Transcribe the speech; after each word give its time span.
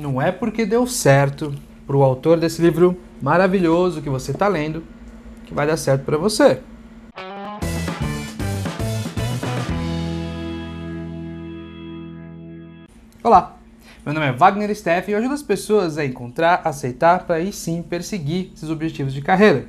Não 0.00 0.20
é 0.20 0.32
porque 0.32 0.64
deu 0.64 0.86
certo 0.86 1.54
para 1.86 1.94
o 1.94 2.02
autor 2.02 2.40
desse 2.40 2.62
livro 2.62 2.98
maravilhoso 3.20 4.00
que 4.00 4.08
você 4.08 4.30
está 4.30 4.48
lendo 4.48 4.82
que 5.44 5.52
vai 5.52 5.66
dar 5.66 5.76
certo 5.76 6.06
para 6.06 6.16
você. 6.16 6.62
Olá, 13.22 13.58
meu 14.02 14.14
nome 14.14 14.26
é 14.26 14.32
Wagner 14.32 14.74
Steff 14.74 15.10
e 15.10 15.12
eu 15.12 15.18
ajudo 15.18 15.34
as 15.34 15.42
pessoas 15.42 15.98
a 15.98 16.04
encontrar, 16.06 16.62
aceitar 16.64 17.26
para 17.26 17.36
aí 17.36 17.52
sim 17.52 17.82
perseguir 17.82 18.52
seus 18.54 18.70
objetivos 18.70 19.12
de 19.12 19.20
carreira. 19.20 19.66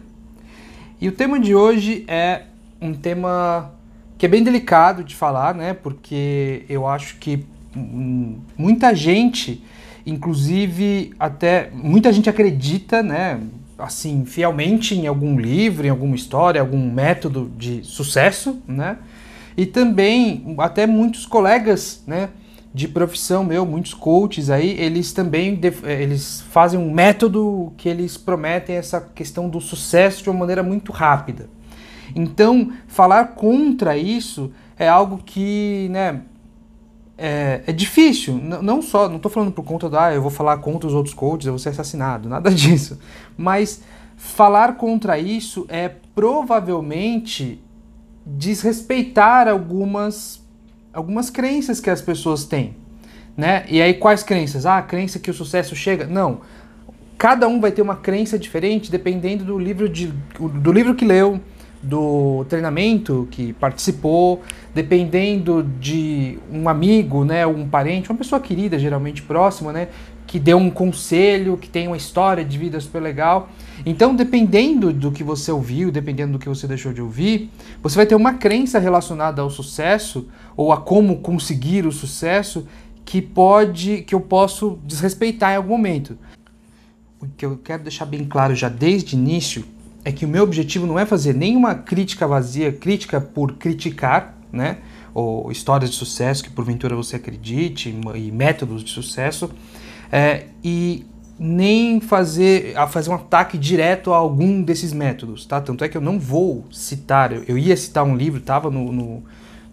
E 1.01 1.09
o 1.09 1.11
tema 1.11 1.41
de 1.41 1.53
hoje 1.53 2.05
é 2.07 2.43
um 2.79 2.93
tema 2.93 3.73
que 4.17 4.25
é 4.25 4.29
bem 4.29 4.45
delicado 4.45 5.03
de 5.03 5.13
falar, 5.13 5.53
né? 5.53 5.73
Porque 5.73 6.63
eu 6.69 6.87
acho 6.87 7.17
que 7.17 7.45
muita 8.57 8.95
gente, 8.95 9.61
inclusive 10.05 11.13
até 11.19 11.69
muita 11.73 12.11
gente 12.11 12.29
acredita, 12.29 13.01
né? 13.03 13.39
Assim, 13.77 14.25
fielmente 14.25 14.95
em 14.95 15.07
algum 15.07 15.39
livro, 15.39 15.87
em 15.87 15.89
alguma 15.89 16.15
história, 16.15 16.61
algum 16.61 16.91
método 16.91 17.51
de 17.57 17.83
sucesso, 17.83 18.61
né? 18.67 18.97
E 19.57 19.65
também 19.65 20.55
até 20.59 20.85
muitos 20.85 21.25
colegas, 21.25 22.03
né? 22.05 22.29
de 22.73 22.87
profissão 22.87 23.43
meu, 23.43 23.65
muitos 23.65 23.93
coaches 23.93 24.49
aí, 24.49 24.79
eles 24.79 25.11
também 25.11 25.59
eles 25.83 26.41
fazem 26.51 26.79
um 26.79 26.91
método 26.91 27.73
que 27.75 27.89
eles 27.89 28.15
prometem 28.17 28.77
essa 28.77 29.01
questão 29.01 29.49
do 29.49 29.59
sucesso 29.59 30.23
de 30.23 30.29
uma 30.29 30.39
maneira 30.39 30.63
muito 30.63 30.91
rápida. 30.91 31.49
Então, 32.15 32.71
falar 32.87 33.35
contra 33.35 33.97
isso 33.97 34.51
é 34.77 34.87
algo 34.87 35.21
que, 35.23 35.87
né, 35.91 36.21
é, 37.21 37.61
é 37.67 37.71
difícil. 37.71 38.33
N 38.33 38.63
não 38.63 38.81
só, 38.81 39.07
não 39.07 39.17
estou 39.17 39.31
falando 39.31 39.51
por 39.51 39.63
conta 39.63 39.87
da, 39.87 40.05
ah, 40.05 40.13
eu 40.13 40.21
vou 40.21 40.31
falar 40.31 40.57
contra 40.57 40.87
os 40.87 40.93
outros 40.95 41.13
coaches, 41.13 41.45
eu 41.45 41.53
vou 41.53 41.59
ser 41.59 41.69
assassinado, 41.69 42.27
nada 42.29 42.49
disso. 42.49 42.99
Mas 43.37 43.83
falar 44.17 44.75
contra 44.75 45.19
isso 45.19 45.65
é 45.69 45.91
provavelmente 46.15 47.61
desrespeitar 48.25 49.47
algumas 49.47 50.41
algumas 50.93 51.29
crenças 51.29 51.79
que 51.79 51.89
as 51.89 52.01
pessoas 52.01 52.43
têm, 52.43 52.75
né? 53.37 53.65
E 53.69 53.81
aí 53.81 53.93
quais 53.93 54.23
crenças? 54.23 54.65
Ah, 54.65 54.79
a 54.79 54.81
crença 54.81 55.19
que 55.19 55.29
o 55.29 55.33
sucesso 55.33 55.75
chega? 55.75 56.05
Não. 56.05 56.41
Cada 57.17 57.47
um 57.47 57.61
vai 57.61 57.71
ter 57.71 57.81
uma 57.81 57.95
crença 57.95 58.37
diferente 58.37 58.91
dependendo 58.91 59.45
do 59.45 59.57
livro 59.57 59.87
de, 59.87 60.07
do 60.07 60.71
livro 60.71 60.95
que 60.95 61.05
leu, 61.05 61.39
do 61.81 62.45
treinamento 62.47 63.27
que 63.31 63.53
participou, 63.53 64.41
dependendo 64.73 65.63
de 65.79 66.37
um 66.51 66.69
amigo, 66.69 67.25
né, 67.25 67.45
um 67.45 67.67
parente, 67.67 68.09
uma 68.09 68.17
pessoa 68.17 68.39
querida, 68.39 68.77
geralmente 68.77 69.21
próxima, 69.21 69.73
né, 69.73 69.87
que 70.27 70.39
deu 70.39 70.57
um 70.57 70.69
conselho, 70.69 71.57
que 71.57 71.67
tem 71.67 71.87
uma 71.87 71.97
história 71.97 72.45
de 72.45 72.57
vida 72.57 72.79
super 72.79 73.01
legal. 73.01 73.49
Então, 73.85 74.15
dependendo 74.15 74.93
do 74.93 75.11
que 75.11 75.23
você 75.23 75.51
ouviu, 75.51 75.91
dependendo 75.91 76.33
do 76.33 76.39
que 76.39 76.47
você 76.47 76.67
deixou 76.67 76.93
de 76.93 77.01
ouvir, 77.01 77.49
você 77.81 77.95
vai 77.95 78.05
ter 78.05 78.15
uma 78.15 78.35
crença 78.35 78.79
relacionada 78.79 79.41
ao 79.41 79.49
sucesso 79.49 80.27
ou 80.55 80.71
a 80.71 80.77
como 80.77 81.17
conseguir 81.17 81.85
o 81.85 81.91
sucesso 81.91 82.65
que 83.03 83.21
pode, 83.21 84.03
que 84.03 84.13
eu 84.13 84.21
posso 84.21 84.79
desrespeitar 84.85 85.53
em 85.53 85.57
algum 85.57 85.69
momento. 85.69 86.17
O 87.19 87.27
que 87.35 87.45
eu 87.45 87.57
quero 87.57 87.83
deixar 87.83 88.05
bem 88.05 88.23
claro 88.23 88.55
já 88.55 88.69
desde 88.69 89.15
o 89.15 89.17
início 89.17 89.65
é 90.03 90.11
que 90.11 90.25
o 90.25 90.27
meu 90.27 90.43
objetivo 90.43 90.85
não 90.85 90.97
é 90.97 91.05
fazer 91.05 91.33
nenhuma 91.33 91.75
crítica 91.75 92.27
vazia, 92.27 92.71
crítica 92.71 93.21
por 93.21 93.53
criticar, 93.53 94.37
né? 94.51 94.77
Ou 95.13 95.51
histórias 95.51 95.91
de 95.91 95.95
sucesso 95.97 96.43
que 96.43 96.49
porventura 96.49 96.95
você 96.95 97.17
acredite 97.17 97.93
e 98.15 98.31
métodos 98.31 98.83
de 98.83 98.89
sucesso 98.91 99.51
é, 100.11 100.45
e 100.63 101.05
nem 101.39 101.99
fazer, 101.99 102.77
a 102.77 102.87
fazer 102.87 103.09
um 103.09 103.15
ataque 103.15 103.57
direto 103.57 104.13
a 104.13 104.17
algum 104.17 104.61
desses 104.61 104.93
métodos, 104.93 105.45
tá? 105.45 105.59
Tanto 105.59 105.83
é 105.83 105.89
que 105.89 105.97
eu 105.97 106.01
não 106.01 106.19
vou 106.19 106.65
citar, 106.71 107.31
eu, 107.31 107.43
eu 107.47 107.57
ia 107.57 107.75
citar 107.75 108.03
um 108.03 108.15
livro, 108.15 108.39
estava 108.39 108.69
no 108.69 108.91
no, 108.91 109.23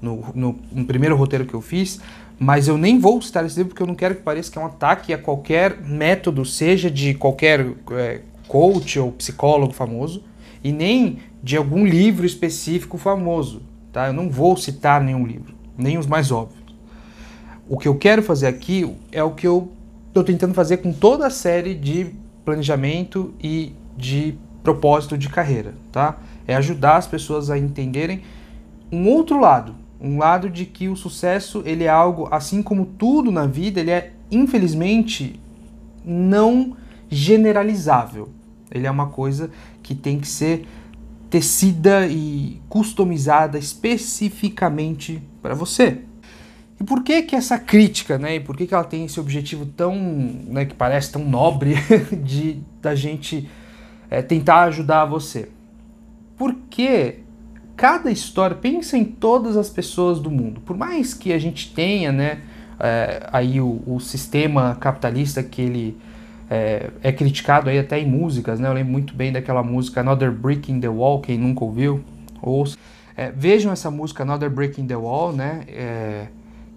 no, 0.00 0.24
no, 0.34 0.58
no, 0.72 0.84
primeiro 0.86 1.14
roteiro 1.14 1.44
que 1.44 1.52
eu 1.52 1.60
fiz, 1.60 2.00
mas 2.38 2.68
eu 2.68 2.78
nem 2.78 2.98
vou 2.98 3.20
citar 3.20 3.44
esse 3.44 3.56
livro 3.56 3.70
porque 3.70 3.82
eu 3.82 3.86
não 3.86 3.94
quero 3.94 4.14
que 4.14 4.22
pareça 4.22 4.50
que 4.50 4.58
é 4.58 4.62
um 4.62 4.66
ataque 4.66 5.12
a 5.12 5.18
qualquer 5.18 5.80
método, 5.82 6.44
seja 6.44 6.90
de 6.90 7.12
qualquer 7.14 7.66
é, 7.92 8.22
coach 8.46 8.98
ou 8.98 9.12
psicólogo 9.12 9.74
famoso, 9.74 10.24
e 10.62 10.72
nem 10.72 11.18
de 11.42 11.56
algum 11.56 11.86
livro 11.86 12.26
específico 12.26 12.98
famoso, 12.98 13.62
tá? 13.92 14.08
Eu 14.08 14.12
não 14.12 14.28
vou 14.28 14.56
citar 14.56 15.00
nenhum 15.00 15.26
livro, 15.26 15.54
nem 15.76 15.98
os 15.98 16.06
mais 16.06 16.30
óbvios. 16.30 16.58
O 17.68 17.78
que 17.78 17.86
eu 17.86 17.96
quero 17.96 18.22
fazer 18.22 18.46
aqui 18.46 18.90
é 19.12 19.22
o 19.22 19.32
que 19.32 19.46
eu 19.46 19.70
estou 20.08 20.24
tentando 20.24 20.54
fazer 20.54 20.78
com 20.78 20.92
toda 20.92 21.26
a 21.26 21.30
série 21.30 21.74
de 21.74 22.08
planejamento 22.44 23.34
e 23.42 23.74
de 23.96 24.34
propósito 24.62 25.18
de 25.18 25.28
carreira, 25.28 25.74
tá? 25.92 26.18
É 26.46 26.54
ajudar 26.56 26.96
as 26.96 27.06
pessoas 27.06 27.50
a 27.50 27.58
entenderem 27.58 28.22
um 28.90 29.06
outro 29.08 29.38
lado, 29.38 29.74
um 30.00 30.18
lado 30.18 30.48
de 30.48 30.64
que 30.64 30.88
o 30.88 30.96
sucesso 30.96 31.62
ele 31.66 31.84
é 31.84 31.88
algo, 31.88 32.26
assim 32.30 32.62
como 32.62 32.86
tudo 32.86 33.30
na 33.30 33.46
vida, 33.46 33.80
ele 33.80 33.90
é 33.90 34.12
infelizmente 34.30 35.38
não 36.04 36.76
generalizável. 37.10 38.30
Ele 38.70 38.86
é 38.86 38.90
uma 38.90 39.08
coisa 39.08 39.50
que 39.82 39.94
tem 39.94 40.18
que 40.18 40.28
ser 40.28 40.66
tecida 41.30 42.06
e 42.06 42.60
customizada 42.68 43.58
especificamente 43.58 45.22
para 45.42 45.54
você. 45.54 45.98
E 46.80 46.84
por 46.84 47.02
que 47.02 47.22
que 47.22 47.34
essa 47.34 47.58
crítica, 47.58 48.18
né? 48.18 48.36
E 48.36 48.40
por 48.40 48.56
que 48.56 48.66
que 48.66 48.74
ela 48.74 48.84
tem 48.84 49.04
esse 49.04 49.18
objetivo 49.18 49.66
tão, 49.66 49.96
né, 50.46 50.64
que 50.64 50.74
parece 50.74 51.10
tão 51.10 51.24
nobre 51.24 51.74
de 52.22 52.60
da 52.80 52.94
gente 52.94 53.48
é, 54.08 54.22
tentar 54.22 54.62
ajudar 54.64 55.04
você? 55.04 55.48
Porque 56.36 57.20
cada 57.78 58.10
história, 58.10 58.56
pensa 58.56 58.98
em 58.98 59.04
todas 59.04 59.56
as 59.56 59.70
pessoas 59.70 60.18
do 60.18 60.30
mundo. 60.30 60.60
Por 60.60 60.76
mais 60.76 61.14
que 61.14 61.32
a 61.32 61.38
gente 61.38 61.72
tenha, 61.72 62.10
né, 62.10 62.40
é, 62.80 63.28
aí 63.32 63.60
o, 63.60 63.80
o, 63.86 64.00
sistema 64.00 64.76
capitalista 64.80 65.44
que 65.44 65.62
ele 65.62 65.96
é, 66.50 66.90
é, 67.02 67.12
criticado 67.12 67.68
aí 67.68 67.78
até 67.78 67.98
em 67.98 68.06
músicas, 68.06 68.58
né? 68.58 68.68
Eu 68.68 68.72
lembro 68.72 68.92
muito 68.92 69.14
bem 69.14 69.32
daquela 69.32 69.62
música 69.62 70.00
Another 70.00 70.32
Brick 70.32 70.72
in 70.72 70.80
the 70.80 70.88
Wall, 70.88 71.20
quem 71.20 71.38
nunca 71.38 71.64
ouviu, 71.64 72.02
ouça. 72.40 72.76
É, 73.16 73.30
vejam 73.30 73.72
essa 73.72 73.90
música 73.90 74.22
Another 74.22 74.48
Brick 74.48 74.80
in 74.80 74.86
the 74.86 74.96
Wall, 74.96 75.32
né? 75.32 75.64
É, 75.68 76.26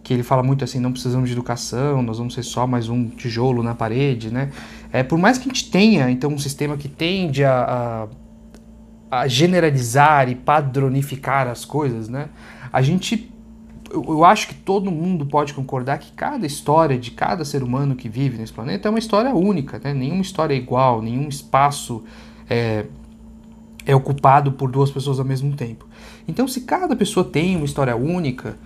que 0.04 0.14
ele 0.14 0.24
fala 0.24 0.42
muito 0.44 0.64
assim, 0.64 0.80
não 0.80 0.92
precisamos 0.92 1.30
de 1.30 1.34
educação, 1.34 2.02
nós 2.02 2.18
vamos 2.18 2.34
ser 2.34 2.44
só 2.44 2.66
mais 2.66 2.90
um 2.90 3.08
tijolo 3.08 3.62
na 3.64 3.76
parede, 3.76 4.32
né? 4.32 4.50
É, 4.92 5.04
por 5.04 5.18
mais 5.18 5.38
que 5.38 5.50
a 5.50 5.54
gente 5.54 5.70
tenha, 5.70 6.10
então, 6.10 6.32
um 6.32 6.40
sistema 6.40 6.76
que 6.76 6.90
tende 6.90 7.44
a, 7.46 8.08
a, 9.12 9.22
a 9.22 9.28
generalizar 9.28 10.28
e 10.30 10.36
padronificar 10.36 11.48
as 11.48 11.64
coisas, 11.64 12.10
né? 12.10 12.30
A 12.74 12.82
gente, 12.82 13.31
eu, 13.94 14.06
eu, 14.08 14.26
acho 14.26 14.48
que 14.48 14.54
todo 14.54 14.92
mundo 14.92 15.26
pode 15.26 15.54
concordar 15.54 15.98
que 15.98 16.12
cada 16.12 16.46
história 16.46 16.98
de 16.98 17.12
cada 17.12 17.44
ser 17.46 17.64
humano 17.64 17.96
que 17.96 18.10
vive 18.10 18.38
nesse 18.38 18.54
planeta 18.54 18.88
é 18.88 18.90
uma 18.90 19.00
história 19.00 19.34
única, 19.34 19.80
né? 19.84 19.94
Nenhuma 19.94 20.22
história 20.22 20.54
é 20.54 20.58
igual, 20.58 21.02
nenhum 21.02 21.28
espaço 21.28 22.04
é, 22.50 22.86
é 23.86 23.96
ocupado 23.96 24.52
por 24.52 24.72
duas 24.72 24.92
pessoas 24.92 25.20
ao 25.20 25.26
mesmo 25.26 25.56
tempo. 25.56 25.88
Então, 26.28 26.48
se 26.48 26.62
cada 26.62 26.96
pessoa 26.96 27.24
tem 27.24 27.56
uma 27.56 27.66
história 27.66 27.96
única, 27.96 28.58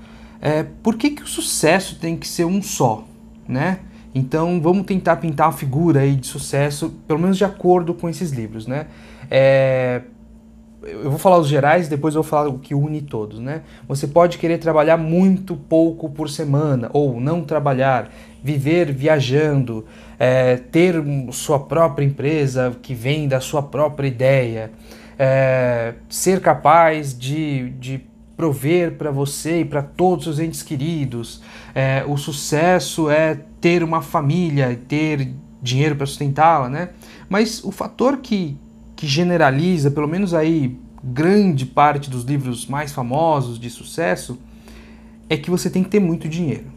é, 0.41 0.64
por 0.64 0.96
que, 0.96 1.12
que 1.12 1.24
o 1.24 1.28
sucesso 1.28 2.00
tem 2.00 2.16
que 2.16 2.28
ser 2.28 2.46
um 2.46 2.62
só, 2.62 3.03
né? 3.47 3.80
Então 4.14 4.62
vamos 4.62 4.85
tentar 4.85 5.18
pintar 5.18 5.47
uma 5.47 5.53
figura 5.53 6.00
aí 6.00 6.16
de 6.16 6.25
sucesso, 6.25 6.94
pelo 7.06 7.19
menos 7.19 7.38
de 7.38 7.44
acordo 7.44 7.94
com 7.94 8.08
esses 8.08 8.31
livros, 8.31 8.66
né? 8.66 8.88
É, 9.30 10.03
eu 10.85 11.09
vou 11.09 11.18
falar 11.18 11.40
os 11.40 11.47
gerais, 11.47 11.88
depois 11.88 12.16
eu 12.16 12.22
vou 12.22 12.29
falar 12.29 12.47
o 12.47 12.59
que 12.59 12.75
une 12.75 13.01
todos, 13.01 13.40
né? 13.40 13.62
Você 13.88 14.07
pode 14.07 14.38
querer 14.38 14.59
trabalhar 14.59 14.97
muito 14.97 15.56
pouco 15.56 16.09
por 16.09 16.29
semana 16.29 16.90
ou 16.94 17.19
não 17.19 17.41
trabalhar, 17.41 18.12
viver 18.44 18.91
viajando, 18.91 19.85
é, 20.20 20.58
ter 20.58 20.96
sua 21.32 21.59
própria 21.59 22.05
empresa 22.05 22.76
que 22.82 22.93
vem 22.93 23.28
da 23.28 23.40
sua 23.40 23.64
própria 23.64 24.08
ideia, 24.08 24.72
é, 25.17 25.96
ser 26.08 26.40
capaz 26.40 27.17
de, 27.17 27.72
de 27.72 28.02
prover 28.38 28.93
para 28.93 29.09
você 29.11 29.61
e 29.61 29.66
para 29.66 29.81
todos 29.81 30.28
os 30.28 30.40
entes 30.40 30.61
queridos. 30.61 31.41
É, 31.73 32.03
o 32.08 32.16
sucesso 32.17 33.09
é 33.09 33.40
ter 33.59 33.81
uma 33.84 34.02
família, 34.02 34.79
ter 34.88 35.29
dinheiro 35.61 35.96
para 35.96 36.05
sustentá-la, 36.05 36.70
né? 36.70 36.90
Mas 37.28 37.64
o 37.64 37.72
fator 37.72 38.17
que, 38.17 38.58
que 39.05 39.11
generaliza, 39.11 39.91
pelo 39.91 40.07
menos 40.07 40.34
aí 40.34 40.79
grande 41.03 41.63
parte 41.63 42.09
dos 42.09 42.23
livros 42.23 42.66
mais 42.66 42.91
famosos 42.91 43.59
de 43.59 43.69
sucesso, 43.69 44.40
é 45.29 45.37
que 45.37 45.52
você 45.52 45.69
tem 45.69 45.84
que 45.84 45.90
ter 45.90 45.99
muito 45.99 46.28
dinheiro. 46.28 46.73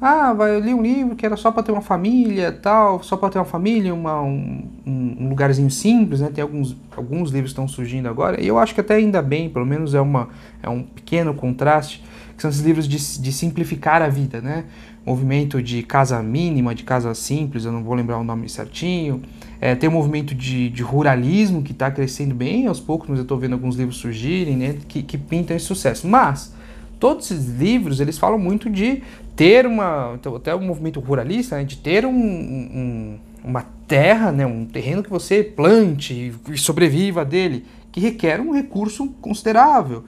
Ah, 0.00 0.36
eu 0.40 0.60
li 0.60 0.74
um 0.74 0.82
livro 0.82 1.16
que 1.16 1.24
era 1.24 1.36
só 1.36 1.50
para 1.50 1.62
ter 1.62 1.72
uma 1.72 1.80
família, 1.80 2.52
tal, 2.52 3.02
só 3.02 3.16
para 3.16 3.30
ter 3.30 3.38
uma 3.38 3.46
família, 3.46 3.92
uma, 3.94 4.20
um, 4.20 4.68
um, 4.86 5.28
lugarzinho 5.30 5.70
simples, 5.70 6.20
né? 6.20 6.30
Tem 6.32 6.42
alguns, 6.42 6.76
alguns 6.94 7.30
livros 7.30 7.52
que 7.52 7.60
estão 7.60 7.66
surgindo 7.66 8.08
agora, 8.08 8.40
e 8.40 8.46
eu 8.46 8.58
acho 8.58 8.74
que 8.74 8.80
até 8.80 8.96
ainda 8.96 9.22
bem, 9.22 9.48
pelo 9.48 9.66
menos 9.66 9.94
é, 9.94 10.00
uma, 10.00 10.28
é 10.62 10.68
um 10.68 10.82
pequeno 10.82 11.32
contraste, 11.32 12.04
que 12.36 12.42
são 12.42 12.50
esses 12.50 12.62
livros 12.62 12.86
de, 12.86 12.98
de 13.20 13.32
simplificar 13.32 14.02
a 14.02 14.08
vida, 14.08 14.40
né? 14.42 14.66
Movimento 15.08 15.62
de 15.62 15.82
casa 15.82 16.22
mínima, 16.22 16.74
de 16.74 16.84
casa 16.84 17.14
simples, 17.14 17.64
eu 17.64 17.72
não 17.72 17.82
vou 17.82 17.94
lembrar 17.94 18.18
o 18.18 18.24
nome 18.24 18.48
certinho. 18.48 19.22
É, 19.60 19.74
tem 19.74 19.88
um 19.88 19.92
movimento 19.92 20.34
de, 20.34 20.68
de 20.68 20.82
ruralismo 20.82 21.62
que 21.62 21.72
está 21.72 21.90
crescendo 21.90 22.34
bem 22.34 22.66
aos 22.66 22.78
poucos, 22.78 23.08
mas 23.08 23.18
eu 23.18 23.22
estou 23.22 23.38
vendo 23.38 23.54
alguns 23.54 23.76
livros 23.76 23.96
surgirem 23.96 24.56
né, 24.56 24.76
que, 24.86 25.02
que 25.02 25.16
pintam 25.16 25.56
esse 25.56 25.64
sucesso. 25.64 26.06
Mas 26.06 26.52
todos 27.00 27.30
esses 27.30 27.48
livros 27.58 28.00
eles 28.00 28.18
falam 28.18 28.38
muito 28.38 28.68
de 28.68 29.02
ter 29.34 29.66
uma 29.66 30.12
então, 30.14 30.34
até 30.36 30.54
o 30.54 30.60
movimento 30.60 31.00
ruralista 31.00 31.56
né, 31.56 31.64
de 31.64 31.78
ter 31.78 32.04
um, 32.04 32.10
um, 32.12 33.18
uma 33.44 33.64
terra 33.86 34.32
né, 34.32 34.44
um 34.44 34.66
terreno 34.66 35.02
que 35.02 35.08
você 35.08 35.42
plante 35.44 36.32
e 36.50 36.58
sobreviva 36.58 37.24
dele 37.24 37.64
que 37.92 38.00
requer 38.00 38.40
um 38.40 38.52
recurso 38.52 39.06
considerável 39.20 40.04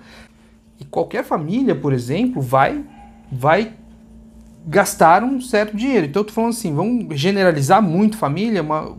e 0.80 0.84
qualquer 0.84 1.22
família 1.22 1.76
por 1.76 1.92
exemplo 1.92 2.42
vai 2.42 2.84
vai 3.30 3.74
gastar 4.66 5.24
um 5.24 5.40
certo 5.40 5.76
dinheiro 5.76 6.06
então 6.06 6.20
eu 6.20 6.26
tô 6.26 6.32
falando 6.32 6.50
assim 6.50 6.74
vamos 6.74 7.18
generalizar 7.18 7.82
muito 7.82 8.16
família 8.16 8.62
uma 8.62 8.96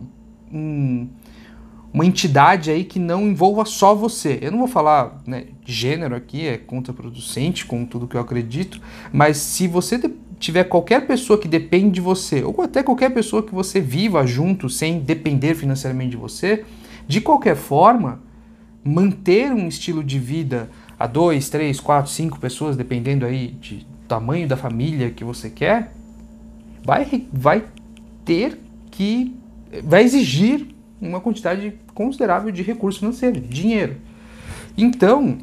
um, 0.52 1.08
uma 1.92 2.06
entidade 2.06 2.70
aí 2.70 2.84
que 2.84 2.98
não 2.98 3.28
envolva 3.28 3.64
só 3.64 3.94
você. 3.94 4.38
Eu 4.40 4.50
não 4.50 4.58
vou 4.58 4.68
falar 4.68 5.20
né, 5.26 5.46
de 5.62 5.72
gênero 5.72 6.14
aqui, 6.14 6.46
é 6.46 6.56
contraproducente 6.56 7.66
com 7.66 7.84
tudo 7.84 8.08
que 8.08 8.16
eu 8.16 8.20
acredito, 8.20 8.80
mas 9.12 9.36
se 9.36 9.68
você 9.68 10.00
tiver 10.38 10.64
qualquer 10.64 11.06
pessoa 11.06 11.38
que 11.38 11.46
depende 11.46 11.92
de 11.92 12.00
você, 12.00 12.42
ou 12.42 12.62
até 12.62 12.82
qualquer 12.82 13.10
pessoa 13.10 13.42
que 13.42 13.54
você 13.54 13.80
viva 13.80 14.26
junto 14.26 14.68
sem 14.68 15.00
depender 15.00 15.54
financeiramente 15.54 16.12
de 16.12 16.16
você, 16.16 16.64
de 17.06 17.20
qualquer 17.20 17.56
forma, 17.56 18.20
manter 18.82 19.52
um 19.52 19.68
estilo 19.68 20.02
de 20.02 20.18
vida 20.18 20.70
a 20.98 21.06
dois, 21.06 21.48
três, 21.48 21.78
quatro, 21.78 22.10
cinco 22.10 22.40
pessoas, 22.40 22.76
dependendo 22.76 23.26
aí 23.26 23.48
de 23.60 23.86
tamanho 24.08 24.46
da 24.46 24.56
família 24.56 25.10
que 25.10 25.24
você 25.24 25.48
quer, 25.50 25.92
vai, 26.84 27.26
vai 27.32 27.64
ter 28.24 28.58
que 28.90 29.36
vai 29.84 30.02
exigir 30.02 30.66
uma 31.00 31.20
quantidade 31.20 31.74
considerável 31.94 32.52
de 32.52 32.62
recurso 32.62 33.00
financeiro, 33.00 33.40
de 33.40 33.48
dinheiro. 33.48 33.96
Então, 34.76 35.38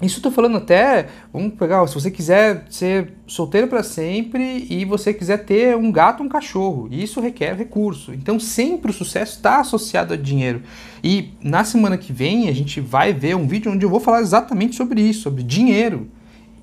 isso 0.00 0.18
estou 0.18 0.30
falando 0.30 0.58
até, 0.58 1.08
vamos 1.32 1.54
pegar, 1.54 1.86
se 1.86 1.94
você 1.94 2.10
quiser 2.10 2.66
ser 2.68 3.14
solteiro 3.26 3.66
para 3.66 3.82
sempre 3.82 4.66
e 4.68 4.84
você 4.84 5.12
quiser 5.12 5.38
ter 5.44 5.76
um 5.76 5.90
gato, 5.90 6.22
um 6.22 6.28
cachorro, 6.28 6.88
isso 6.90 7.20
requer 7.20 7.54
recurso. 7.54 8.12
Então, 8.12 8.38
sempre 8.38 8.90
o 8.90 8.94
sucesso 8.94 9.36
está 9.36 9.60
associado 9.60 10.14
a 10.14 10.16
dinheiro. 10.16 10.62
E 11.02 11.30
na 11.42 11.64
semana 11.64 11.96
que 11.96 12.12
vem 12.12 12.48
a 12.48 12.52
gente 12.52 12.80
vai 12.80 13.12
ver 13.12 13.36
um 13.36 13.46
vídeo 13.46 13.72
onde 13.72 13.84
eu 13.84 13.90
vou 13.90 14.00
falar 14.00 14.20
exatamente 14.20 14.76
sobre 14.76 15.00
isso, 15.00 15.22
sobre 15.22 15.42
dinheiro. 15.42 16.08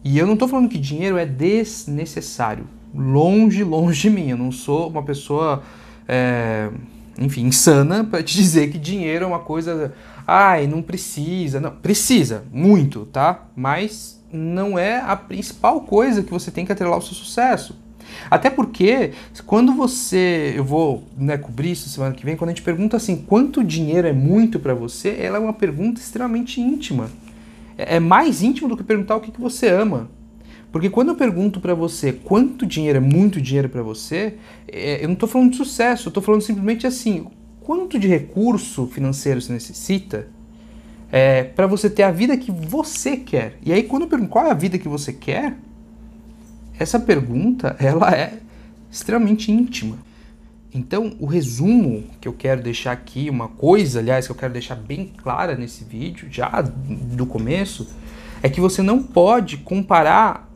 E 0.03 0.17
eu 0.17 0.25
não 0.25 0.33
estou 0.33 0.47
falando 0.47 0.69
que 0.69 0.77
dinheiro 0.77 1.17
é 1.17 1.25
desnecessário. 1.25 2.67
Longe, 2.93 3.63
longe 3.63 4.01
de 4.01 4.09
mim. 4.09 4.29
Eu 4.29 4.37
não 4.37 4.51
sou 4.51 4.89
uma 4.89 5.01
pessoa 5.01 5.63
é, 6.07 6.69
enfim, 7.17 7.45
insana 7.45 8.03
para 8.03 8.23
te 8.23 8.35
dizer 8.37 8.71
que 8.71 8.77
dinheiro 8.77 9.25
é 9.25 9.27
uma 9.27 9.39
coisa, 9.39 9.93
ai, 10.25 10.67
não 10.67 10.81
precisa, 10.81 11.59
não, 11.59 11.71
precisa, 11.71 12.43
muito, 12.51 13.05
tá? 13.05 13.45
Mas 13.55 14.21
não 14.31 14.77
é 14.77 14.99
a 14.99 15.15
principal 15.15 15.81
coisa 15.81 16.23
que 16.23 16.31
você 16.31 16.49
tem 16.49 16.65
que 16.65 16.71
atrelar 16.71 16.95
ao 16.95 17.01
seu 17.01 17.13
sucesso. 17.13 17.77
Até 18.29 18.49
porque, 18.49 19.11
quando 19.45 19.73
você. 19.73 20.53
Eu 20.55 20.63
vou 20.63 21.03
né, 21.17 21.37
cobrir 21.37 21.71
isso 21.71 21.89
semana 21.89 22.13
que 22.13 22.25
vem, 22.25 22.35
quando 22.35 22.49
a 22.49 22.53
gente 22.53 22.61
pergunta 22.61 22.97
assim, 22.97 23.15
quanto 23.15 23.63
dinheiro 23.63 24.07
é 24.07 24.13
muito 24.13 24.59
para 24.59 24.73
você, 24.73 25.17
ela 25.19 25.37
é 25.37 25.39
uma 25.39 25.53
pergunta 25.53 25.99
extremamente 25.99 26.59
íntima. 26.59 27.09
É, 27.77 27.97
é 27.97 27.99
mais 27.99 28.41
íntimo 28.41 28.67
do 28.67 28.77
que 28.77 28.83
perguntar 28.83 29.15
o 29.15 29.21
que, 29.21 29.31
que 29.31 29.41
você 29.41 29.67
ama. 29.69 30.09
Porque 30.71 30.89
quando 30.89 31.09
eu 31.09 31.15
pergunto 31.15 31.59
para 31.59 31.75
você 31.75 32.11
quanto 32.11 32.65
dinheiro 32.65 32.97
é 32.97 33.01
muito 33.01 33.39
dinheiro 33.39 33.69
para 33.69 33.83
você, 33.83 34.35
é, 34.67 35.03
eu 35.03 35.07
não 35.07 35.13
estou 35.13 35.29
falando 35.29 35.51
de 35.51 35.57
sucesso, 35.57 36.07
eu 36.07 36.09
estou 36.09 36.23
falando 36.23 36.41
simplesmente 36.41 36.87
assim, 36.87 37.27
quanto 37.61 37.99
de 37.99 38.07
recurso 38.07 38.87
financeiro 38.87 39.39
você 39.39 39.53
necessita 39.53 40.27
é, 41.11 41.43
para 41.43 41.67
você 41.67 41.89
ter 41.89 42.01
a 42.01 42.11
vida 42.11 42.35
que 42.35 42.51
você 42.51 43.17
quer. 43.17 43.59
E 43.63 43.71
aí 43.71 43.83
quando 43.83 44.03
eu 44.03 44.07
pergunto 44.07 44.31
qual 44.31 44.47
é 44.47 44.49
a 44.49 44.55
vida 44.55 44.79
que 44.79 44.87
você 44.87 45.13
quer, 45.13 45.55
essa 46.79 46.99
pergunta 46.99 47.75
ela 47.79 48.11
é 48.11 48.39
extremamente 48.91 49.51
íntima. 49.51 49.97
Então, 50.73 51.15
o 51.19 51.27
resumo 51.27 52.03
que 52.19 52.27
eu 52.27 52.33
quero 52.33 52.61
deixar 52.61 52.93
aqui, 52.93 53.29
uma 53.29 53.47
coisa, 53.47 53.99
aliás, 53.99 54.25
que 54.25 54.31
eu 54.31 54.35
quero 54.35 54.53
deixar 54.53 54.75
bem 54.75 55.11
clara 55.17 55.55
nesse 55.55 55.83
vídeo, 55.83 56.27
já 56.31 56.61
do 56.61 57.27
começo, 57.27 57.87
é 58.41 58.49
que 58.49 58.59
você 58.59 58.81
não 58.81 59.03
pode 59.03 59.57
comparar 59.57 60.49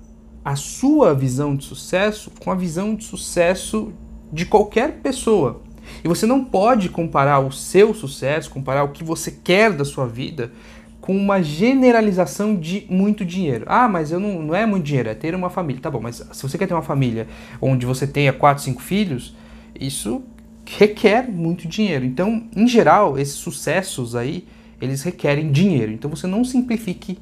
a 0.43 0.55
sua 0.55 1.13
visão 1.13 1.55
de 1.55 1.65
sucesso 1.65 2.31
com 2.39 2.49
a 2.51 2.55
visão 2.55 2.95
de 2.95 3.03
sucesso 3.03 3.93
de 4.31 4.45
qualquer 4.45 4.93
pessoa. 5.01 5.61
E 6.03 6.07
você 6.07 6.25
não 6.25 6.43
pode 6.43 6.89
comparar 6.89 7.39
o 7.39 7.51
seu 7.51 7.93
sucesso, 7.93 8.49
comparar 8.49 8.83
o 8.83 8.89
que 8.89 9.03
você 9.03 9.31
quer 9.31 9.71
da 9.71 9.85
sua 9.85 10.07
vida 10.07 10.51
com 10.99 11.15
uma 11.15 11.41
generalização 11.41 12.55
de 12.55 12.85
muito 12.89 13.23
dinheiro. 13.23 13.65
Ah, 13.67 13.87
mas 13.87 14.11
eu 14.11 14.19
não, 14.19 14.41
não 14.41 14.55
é 14.55 14.65
muito 14.65 14.83
dinheiro, 14.83 15.09
é 15.09 15.13
ter 15.13 15.33
uma 15.35 15.49
família. 15.49 15.81
Tá 15.81 15.89
bom, 15.89 16.01
mas 16.01 16.25
se 16.31 16.43
você 16.43 16.57
quer 16.57 16.67
ter 16.67 16.73
uma 16.73 16.81
família 16.81 17.27
onde 17.61 17.85
você 17.85 18.05
tenha 18.05 18.33
quatro, 18.33 18.63
cinco 18.63 18.81
filhos, 18.81 19.33
isso 19.79 20.23
requer 20.65 21.29
muito 21.29 21.67
dinheiro. 21.67 22.03
Então, 22.03 22.47
em 22.55 22.67
geral, 22.67 23.17
esses 23.17 23.35
sucessos 23.35 24.15
aí, 24.15 24.45
eles 24.81 25.03
requerem 25.03 25.51
dinheiro. 25.51 25.91
Então 25.91 26.09
você 26.09 26.27
não 26.27 26.43
simplifique 26.43 27.17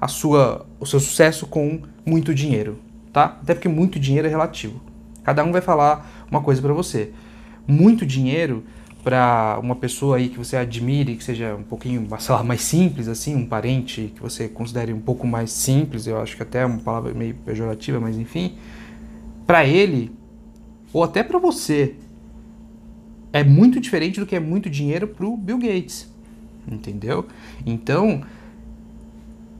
a 0.00 0.08
sua, 0.08 0.66
o 0.78 0.86
seu 0.86 1.00
sucesso 1.00 1.46
com 1.46 1.80
muito 2.04 2.34
dinheiro, 2.34 2.78
tá? 3.12 3.38
Até 3.42 3.54
porque 3.54 3.68
muito 3.68 3.98
dinheiro 3.98 4.26
é 4.26 4.30
relativo. 4.30 4.80
Cada 5.22 5.44
um 5.44 5.52
vai 5.52 5.60
falar 5.60 6.26
uma 6.30 6.40
coisa 6.40 6.62
para 6.62 6.72
você. 6.72 7.12
Muito 7.66 8.06
dinheiro 8.06 8.64
para 9.02 9.58
uma 9.62 9.76
pessoa 9.76 10.16
aí 10.16 10.28
que 10.28 10.38
você 10.38 10.56
admire, 10.56 11.16
que 11.16 11.24
seja 11.24 11.54
um 11.54 11.62
pouquinho, 11.62 12.06
sei 12.18 12.34
lá, 12.34 12.42
mais 12.42 12.60
simples 12.62 13.08
assim, 13.08 13.34
um 13.34 13.46
parente 13.46 14.12
que 14.14 14.20
você 14.20 14.46
considere 14.48 14.92
um 14.92 15.00
pouco 15.00 15.26
mais 15.26 15.50
simples, 15.50 16.06
eu 16.06 16.20
acho 16.20 16.36
que 16.36 16.42
até 16.42 16.60
é 16.60 16.66
uma 16.66 16.78
palavra 16.78 17.14
meio 17.14 17.34
pejorativa, 17.34 17.98
mas 17.98 18.18
enfim, 18.18 18.56
para 19.46 19.64
ele 19.64 20.12
ou 20.92 21.04
até 21.04 21.22
para 21.22 21.38
você 21.38 21.94
é 23.32 23.44
muito 23.44 23.80
diferente 23.80 24.18
do 24.18 24.26
que 24.26 24.34
é 24.34 24.40
muito 24.40 24.68
dinheiro 24.68 25.06
pro 25.06 25.36
Bill 25.36 25.58
Gates. 25.58 26.10
Entendeu? 26.70 27.26
Então, 27.64 28.22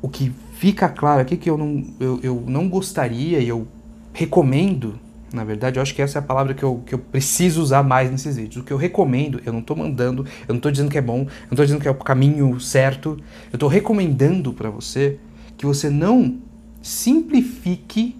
o 0.03 0.09
que 0.09 0.33
fica 0.55 0.89
claro 0.89 1.21
aqui 1.21 1.37
que 1.37 1.49
eu 1.49 1.57
não, 1.57 1.85
eu, 1.99 2.21
eu 2.23 2.45
não 2.47 2.69
gostaria 2.69 3.39
e 3.39 3.49
eu 3.49 3.67
recomendo, 4.13 4.99
na 5.33 5.45
verdade, 5.45 5.79
eu 5.79 5.83
acho 5.83 5.95
que 5.95 6.03
essa 6.03 6.19
é 6.19 6.21
a 6.21 6.23
palavra 6.23 6.53
que 6.53 6.63
eu, 6.63 6.83
que 6.85 6.95
eu 6.95 6.99
preciso 6.99 7.63
usar 7.63 7.83
mais 7.83 8.11
nesses 8.11 8.37
vídeos. 8.37 8.63
O 8.63 8.67
que 8.67 8.73
eu 8.73 8.77
recomendo, 8.77 9.41
eu 9.45 9.53
não 9.53 9.61
estou 9.61 9.77
mandando, 9.77 10.27
eu 10.43 10.49
não 10.53 10.57
estou 10.57 10.71
dizendo 10.71 10.91
que 10.91 10.99
é 10.99 11.03
bom, 11.03 11.21
eu 11.21 11.25
não 11.25 11.53
estou 11.53 11.65
dizendo 11.65 11.81
que 11.81 11.89
é 11.89 11.91
o 11.91 11.95
caminho 11.95 12.59
certo, 12.61 13.17
eu 13.53 13.57
estou 13.57 13.69
recomendando 13.69 14.53
para 14.53 14.69
você 14.69 15.19
que 15.57 15.65
você 15.65 15.89
não 15.89 16.39
simplifique 16.83 18.17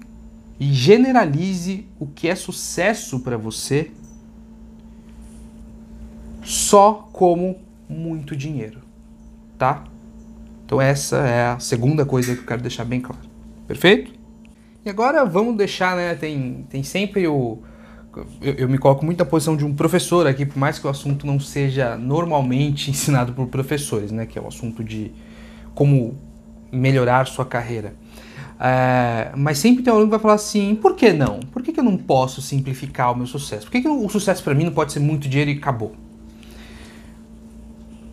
e 0.61 0.75
generalize 0.75 1.87
o 1.99 2.07
que 2.07 2.29
é 2.29 2.35
sucesso 2.35 3.21
para 3.21 3.39
você 3.39 3.91
só 6.43 7.09
como 7.13 7.57
muito 7.89 8.37
dinheiro, 8.37 8.81
tá? 9.57 9.85
Então 10.67 10.81
essa 10.81 11.17
é 11.17 11.47
a 11.47 11.59
segunda 11.59 12.05
coisa 12.05 12.35
que 12.35 12.43
eu 12.43 12.47
quero 12.47 12.61
deixar 12.61 12.85
bem 12.85 13.01
claro. 13.01 13.23
Perfeito? 13.67 14.13
E 14.85 14.91
agora 14.91 15.25
vamos 15.25 15.57
deixar, 15.57 15.97
né? 15.97 16.15
Tem, 16.15 16.67
tem 16.69 16.83
sempre 16.83 17.27
o. 17.27 17.59
Eu, 18.41 18.55
eu, 18.55 18.69
me 18.69 18.79
coloco 18.79 19.05
muito 19.05 19.19
na 19.19 19.25
posição 19.25 19.57
de 19.57 19.65
um 19.65 19.75
professor 19.75 20.27
aqui, 20.27 20.45
por 20.45 20.59
mais 20.59 20.79
que 20.79 20.87
o 20.87 20.91
assunto 20.91 21.27
não 21.27 21.39
seja 21.39 21.97
normalmente 21.97 22.91
ensinado 22.91 23.33
por 23.33 23.47
professores, 23.47 24.11
né? 24.11 24.27
Que 24.27 24.39
é 24.39 24.43
o 24.43 24.49
assunto 24.49 24.85
de 24.85 25.13
como 25.75 26.19
melhorar 26.73 27.27
sua 27.27 27.45
carreira. 27.45 27.95
É, 28.63 29.31
mas 29.35 29.57
sempre 29.57 29.83
tem 29.83 29.91
aluno 29.91 30.07
que 30.07 30.11
vai 30.11 30.21
falar 30.21 30.35
assim: 30.35 30.75
por 30.75 30.95
que 30.95 31.15
não? 31.15 31.41
Por 31.51 31.63
que, 31.63 31.73
que 31.73 31.81
eu 31.81 31.85
não 31.85 31.97
posso 31.97 32.43
simplificar 32.43 33.11
o 33.11 33.17
meu 33.17 33.27
sucesso? 33.27 33.65
Por 33.65 33.73
que, 33.73 33.81
que 33.81 33.89
o 33.89 34.09
sucesso 34.11 34.45
para 34.45 34.55
mim 34.55 34.65
não 34.65 34.73
pode 34.73 34.93
ser 34.93 35.01
muito 35.01 35.27
dinheiro 35.27 35.51
e 35.51 35.57
acabou? 35.57 35.95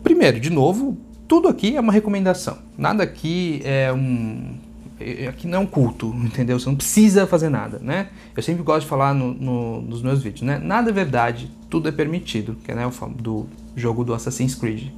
Primeiro, 0.02 0.40
de 0.40 0.48
novo, 0.48 0.96
tudo 1.28 1.48
aqui 1.48 1.76
é 1.76 1.80
uma 1.80 1.92
recomendação. 1.92 2.56
Nada 2.78 3.02
aqui 3.02 3.60
é 3.62 3.92
um. 3.92 4.54
É, 4.98 5.28
aqui 5.28 5.46
não 5.46 5.58
é 5.58 5.60
um 5.60 5.66
culto, 5.66 6.14
entendeu? 6.24 6.58
Você 6.58 6.66
não 6.66 6.76
precisa 6.76 7.26
fazer 7.26 7.50
nada, 7.50 7.78
né? 7.78 8.08
Eu 8.34 8.42
sempre 8.42 8.62
gosto 8.62 8.84
de 8.84 8.86
falar 8.86 9.12
no, 9.12 9.34
no, 9.34 9.82
nos 9.82 10.00
meus 10.00 10.22
vídeos, 10.22 10.42
né? 10.42 10.58
Nada 10.58 10.88
é 10.88 10.92
verdade, 10.94 11.50
tudo 11.68 11.90
é 11.90 11.92
permitido, 11.92 12.56
que 12.64 12.72
é 12.72 12.74
né, 12.74 12.86
o 12.86 13.08
do 13.10 13.46
jogo 13.76 14.02
do 14.02 14.14
Assassin's 14.14 14.54
Creed. 14.54 14.88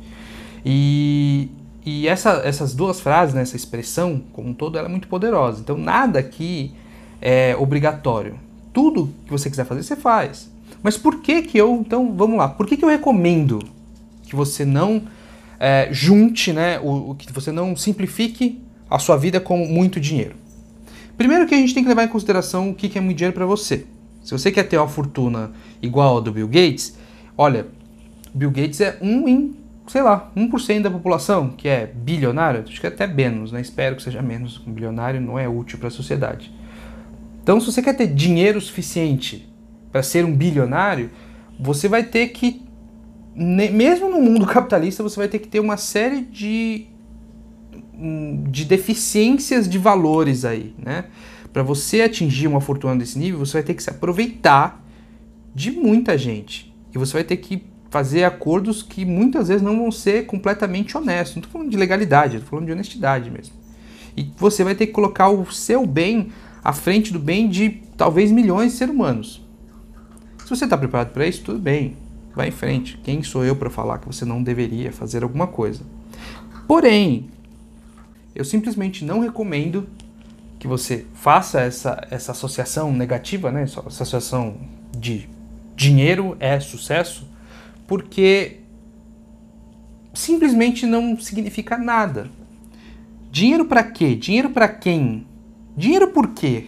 E, 0.64 1.50
e 1.85 2.07
essa, 2.07 2.43
essas 2.45 2.75
duas 2.75 3.01
frases, 3.01 3.35
né, 3.35 3.43
essa 3.43 3.57
expressão 3.57 4.23
como 4.33 4.49
um 4.49 4.55
todo, 4.55 4.77
ela 4.79 4.89
é 4.89 4.91
muito 4.91 5.09
poderosa. 5.09 5.61
Então 5.61 5.77
nada 5.77 6.19
aqui 6.19 6.73
é 7.21 7.57
obrigatório. 7.59 8.39
Tudo 8.73 9.13
que 9.25 9.31
você 9.31 9.51
quiser 9.51 9.65
fazer, 9.65 9.83
você 9.83 9.97
faz. 9.97 10.51
Mas 10.83 10.97
por 10.97 11.21
que 11.21 11.43
que 11.43 11.59
eu, 11.59 11.83
então, 11.85 12.15
vamos 12.15 12.39
lá, 12.39 12.49
por 12.49 12.67
que 12.67 12.77
que 12.77 12.85
eu 12.85 12.89
recomendo 12.89 13.61
que 14.23 14.37
você 14.37 14.65
não 14.65 15.03
é, 15.61 15.89
junte, 15.93 16.53
né, 16.53 16.81
o, 16.83 17.15
que 17.15 17.31
você 17.33 17.53
não 17.53 17.77
simplifique 17.77 18.59
a 18.89 18.99
sua 18.99 19.17
vida 19.17 19.39
com 19.39 19.59
muito 19.67 20.01
dinheiro. 20.01 20.35
Primeiro 21.19 21.47
que 21.47 21.55
a 21.55 21.59
gente 21.59 21.75
tem 21.75 21.83
que 21.83 21.89
levar 21.89 22.05
em 22.05 22.09
consideração 22.09 22.71
o 22.71 22.75
que, 22.75 22.89
que 22.89 22.97
é 22.97 23.01
muito 23.01 23.19
dinheiro 23.19 23.35
para 23.35 23.45
você. 23.45 23.85
Se 24.25 24.33
você 24.33 24.51
quer 24.51 24.65
ter 24.65 24.79
uma 24.79 24.89
fortuna 24.89 25.53
igual 25.83 26.17
a 26.17 26.21
do 26.21 26.33
Bill 26.33 26.49
Gates, 26.49 26.97
olha, 27.37 27.67
Bill 28.33 28.51
Gates 28.51 28.81
é 28.81 28.97
um 29.03 29.29
em, 29.29 29.55
sei 29.91 30.03
lá, 30.03 30.31
1% 30.37 30.83
da 30.83 30.91
população 30.91 31.49
que 31.49 31.67
é 31.67 31.85
bilionário, 31.85 32.63
acho 32.63 32.81
que 32.81 32.87
até 32.87 33.09
menos, 33.09 33.51
né? 33.51 33.61
Espero 33.61 33.97
que 33.97 34.03
seja 34.05 34.23
menos. 34.23 34.63
Um 34.65 34.73
bilionário 34.73 35.21
não 35.21 35.37
é 35.37 35.49
útil 35.49 35.81
para 35.81 35.89
a 35.89 35.91
sociedade. 35.91 36.55
Então, 37.43 37.59
se 37.59 37.67
você 37.67 37.83
quer 37.83 37.95
ter 37.97 38.07
dinheiro 38.07 38.61
suficiente 38.61 39.53
para 39.91 40.01
ser 40.05 40.25
um 40.25 40.33
bilionário, 40.33 41.11
você 41.59 41.89
vai 41.89 42.05
ter 42.05 42.29
que, 42.29 42.63
mesmo 43.35 44.09
no 44.09 44.21
mundo 44.23 44.47
capitalista, 44.49 45.03
você 45.03 45.17
vai 45.17 45.27
ter 45.27 45.41
que 45.41 45.49
ter 45.49 45.59
uma 45.59 45.77
série 45.77 46.21
de, 46.21 46.87
hum, 47.93 48.45
de 48.47 48.65
deficiências 48.65 49.69
de 49.69 49.77
valores 49.77 50.45
aí, 50.45 50.73
né? 50.79 51.07
Para 51.53 51.65
você 51.65 52.03
atingir 52.03 52.47
uma 52.47 52.61
fortuna 52.61 52.95
desse 52.95 53.19
nível, 53.19 53.41
você 53.41 53.55
vai 53.55 53.65
ter 53.65 53.75
que 53.75 53.83
se 53.83 53.91
aproveitar 53.91 54.87
de 55.53 55.73
muita 55.73 56.17
gente. 56.17 56.73
E 56.95 56.99
você 56.99 57.15
vai 57.15 57.25
ter 57.25 57.39
que 57.39 57.70
fazer 57.91 58.23
acordos 58.25 58.83
que 58.83 59.05
muitas 59.05 59.49
vezes 59.49 59.63
não 59.63 59.77
vão 59.77 59.91
ser 59.91 60.25
completamente 60.25 60.97
honestos. 60.97 61.37
Não 61.37 61.41
estou 61.41 61.53
falando 61.53 61.71
de 61.71 61.77
legalidade, 61.77 62.37
estou 62.37 62.51
falando 62.51 62.67
de 62.67 62.73
honestidade 62.73 63.31
mesmo. 63.31 63.55
E 64.17 64.31
você 64.37 64.63
vai 64.63 64.75
ter 64.75 64.87
que 64.87 64.93
colocar 64.93 65.29
o 65.29 65.51
seu 65.53 65.85
bem 65.85 66.31
à 66.63 66.73
frente 66.73 67.13
do 67.13 67.19
bem 67.19 67.49
de 67.49 67.83
talvez 67.97 68.31
milhões 68.31 68.73
de 68.73 68.79
seres 68.79 68.95
humanos. 68.95 69.45
Se 70.45 70.49
você 70.49 70.65
está 70.65 70.79
preparado 70.79 71.13
para 71.13 71.27
isso, 71.27 71.43
tudo 71.43 71.59
bem, 71.59 71.97
vai 72.35 72.49
em 72.49 72.53
frente. 72.53 72.99
Quem 73.03 73.23
sou 73.23 73.45
eu 73.45 73.57
para 73.57 73.71
falar 73.71 73.99
que 73.99 74.07
você 74.07 74.25
não 74.25 74.43
deveria 74.43 74.93
fazer 74.93 75.23
alguma 75.23 75.47
coisa? 75.47 75.83
Porém, 76.67 77.29
eu 78.35 78.45
simplesmente 78.45 79.05
não 79.05 79.21
recomendo 79.21 79.89
que 80.59 80.69
você 80.69 81.07
faça 81.15 81.61
essa, 81.61 82.07
essa 82.11 82.33
associação 82.33 82.93
negativa, 82.93 83.51
né? 83.51 83.63
essa 83.63 83.81
associação 83.81 84.57
de 84.97 85.29
dinheiro 85.75 86.37
é 86.39 86.61
sucesso, 86.61 87.30
porque 87.91 88.59
simplesmente 90.15 90.87
não 90.87 91.19
significa 91.19 91.77
nada. 91.77 92.31
Dinheiro 93.33 93.65
para 93.65 93.83
quê? 93.83 94.15
Dinheiro 94.15 94.51
para 94.51 94.69
quem? 94.69 95.27
Dinheiro 95.77 96.07
por 96.13 96.29
quê? 96.29 96.67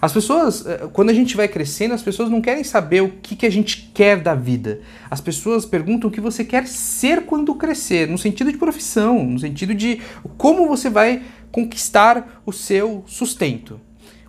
As 0.00 0.12
pessoas, 0.12 0.64
eh, 0.64 0.88
quando 0.92 1.10
a 1.10 1.12
gente 1.12 1.36
vai 1.36 1.48
crescendo, 1.48 1.94
as 1.94 2.02
pessoas 2.02 2.30
não 2.30 2.40
querem 2.40 2.62
saber 2.62 3.00
o 3.02 3.08
que, 3.08 3.34
que 3.34 3.44
a 3.44 3.50
gente 3.50 3.90
quer 3.92 4.22
da 4.22 4.36
vida. 4.36 4.82
As 5.10 5.20
pessoas 5.20 5.66
perguntam 5.66 6.08
o 6.08 6.12
que 6.12 6.20
você 6.20 6.44
quer 6.44 6.68
ser 6.68 7.22
quando 7.26 7.52
crescer, 7.56 8.06
no 8.06 8.16
sentido 8.16 8.52
de 8.52 8.56
profissão, 8.56 9.24
no 9.24 9.40
sentido 9.40 9.74
de 9.74 10.00
como 10.36 10.68
você 10.68 10.88
vai 10.88 11.24
conquistar 11.50 12.40
o 12.46 12.52
seu 12.52 13.02
sustento. 13.08 13.80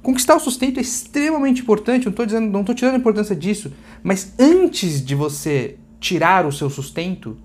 Conquistar 0.01 0.35
o 0.35 0.39
sustento 0.39 0.79
é 0.79 0.81
extremamente 0.81 1.61
importante, 1.61 2.05
não 2.05 2.09
estou 2.09 2.25
dizendo, 2.25 2.49
não 2.49 2.61
estou 2.61 2.73
tirando 2.73 2.95
a 2.95 2.97
importância 2.97 3.35
disso, 3.35 3.71
mas 4.01 4.33
antes 4.39 5.05
de 5.05 5.13
você 5.13 5.77
tirar 5.99 6.45
o 6.45 6.51
seu 6.51 6.69
sustento, 6.69 7.37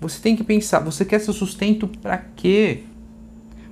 você 0.00 0.20
tem 0.20 0.34
que 0.34 0.42
pensar, 0.42 0.78
você 0.80 1.04
quer 1.04 1.20
seu 1.20 1.34
sustento 1.34 1.86
para 1.86 2.18
quê? 2.18 2.84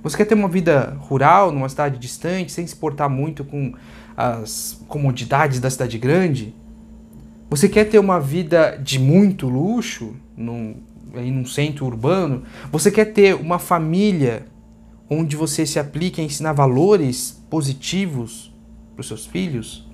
Você 0.03 0.15
quer 0.15 0.25
ter 0.25 0.35
uma 0.35 0.47
vida 0.47 0.95
rural, 0.99 1.51
numa 1.51 1.67
cidade 1.67 1.97
distante, 1.97 2.51
sem 2.51 2.65
se 2.65 2.75
portar 2.75 3.09
muito 3.09 3.43
com 3.43 3.73
as 4.15 4.79
comodidades 4.87 5.59
da 5.59 5.69
cidade 5.69 5.97
grande? 5.97 6.53
Você 7.49 7.67
quer 7.67 7.85
ter 7.85 7.99
uma 7.99 8.19
vida 8.19 8.79
de 8.81 8.99
muito 8.99 9.49
luxo, 9.49 10.15
num, 10.37 10.75
aí 11.15 11.45
centro 11.47 11.85
urbano? 11.85 12.43
Você 12.71 12.91
quer 12.91 13.05
ter 13.05 13.35
uma 13.35 13.57
família 13.57 14.45
onde 15.09 15.35
você 15.35 15.65
se 15.65 15.79
aplique 15.79 16.21
a 16.21 16.23
ensinar 16.23 16.53
valores 16.53 17.43
positivos 17.49 18.53
para 18.93 19.01
os 19.01 19.07
seus 19.07 19.25
filhos? 19.25 19.89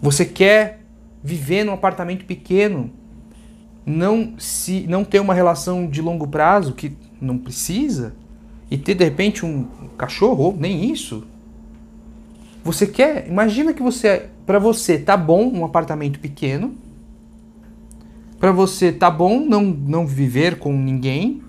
Você 0.00 0.24
quer 0.24 0.79
viver 1.22 1.64
num 1.64 1.72
apartamento 1.72 2.24
pequeno, 2.24 2.90
não 3.84 4.34
se 4.38 4.86
não 4.88 5.04
ter 5.04 5.20
uma 5.20 5.34
relação 5.34 5.88
de 5.88 6.00
longo 6.00 6.26
prazo 6.26 6.74
que 6.74 6.92
não 7.20 7.38
precisa? 7.38 8.14
e 8.70 8.78
ter 8.78 8.94
de 8.94 9.04
repente 9.04 9.44
um 9.44 9.66
cachorro, 9.98 10.56
nem 10.58 10.90
isso. 10.90 11.26
Você 12.62 12.86
quer, 12.86 13.26
imagina 13.26 13.72
que 13.72 13.82
você, 13.82 14.28
para 14.46 14.58
você 14.58 14.98
tá 14.98 15.16
bom 15.16 15.50
um 15.50 15.64
apartamento 15.64 16.20
pequeno, 16.20 16.74
para 18.38 18.52
você 18.52 18.92
tá 18.92 19.10
bom 19.10 19.40
não 19.40 19.64
não 19.64 20.06
viver 20.06 20.58
com 20.58 20.72
ninguém, 20.72 21.42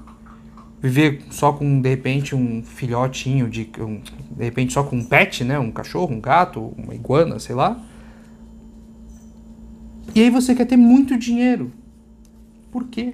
viver 0.82 1.22
só 1.30 1.54
com 1.54 1.80
de 1.80 1.90
repente 1.90 2.36
um 2.36 2.64
filhotinho 2.64 3.50
de 3.50 3.70
um, 3.80 4.02
de 4.32 4.44
repente 4.44 4.74
só 4.74 4.84
com 4.84 4.98
um 4.98 5.04
pet, 5.04 5.44
né, 5.44 5.60
um 5.60 5.72
cachorro, 5.72 6.16
um 6.16 6.20
gato, 6.20 6.74
uma 6.78 6.96
iguana, 6.96 7.40
sei 7.40 7.56
lá. 7.56 7.80
E 10.14 10.22
aí 10.22 10.30
você 10.30 10.54
quer 10.54 10.66
ter 10.66 10.78
muito 10.78 11.18
dinheiro. 11.18 11.72
Por 12.72 12.88
quê? 12.88 13.14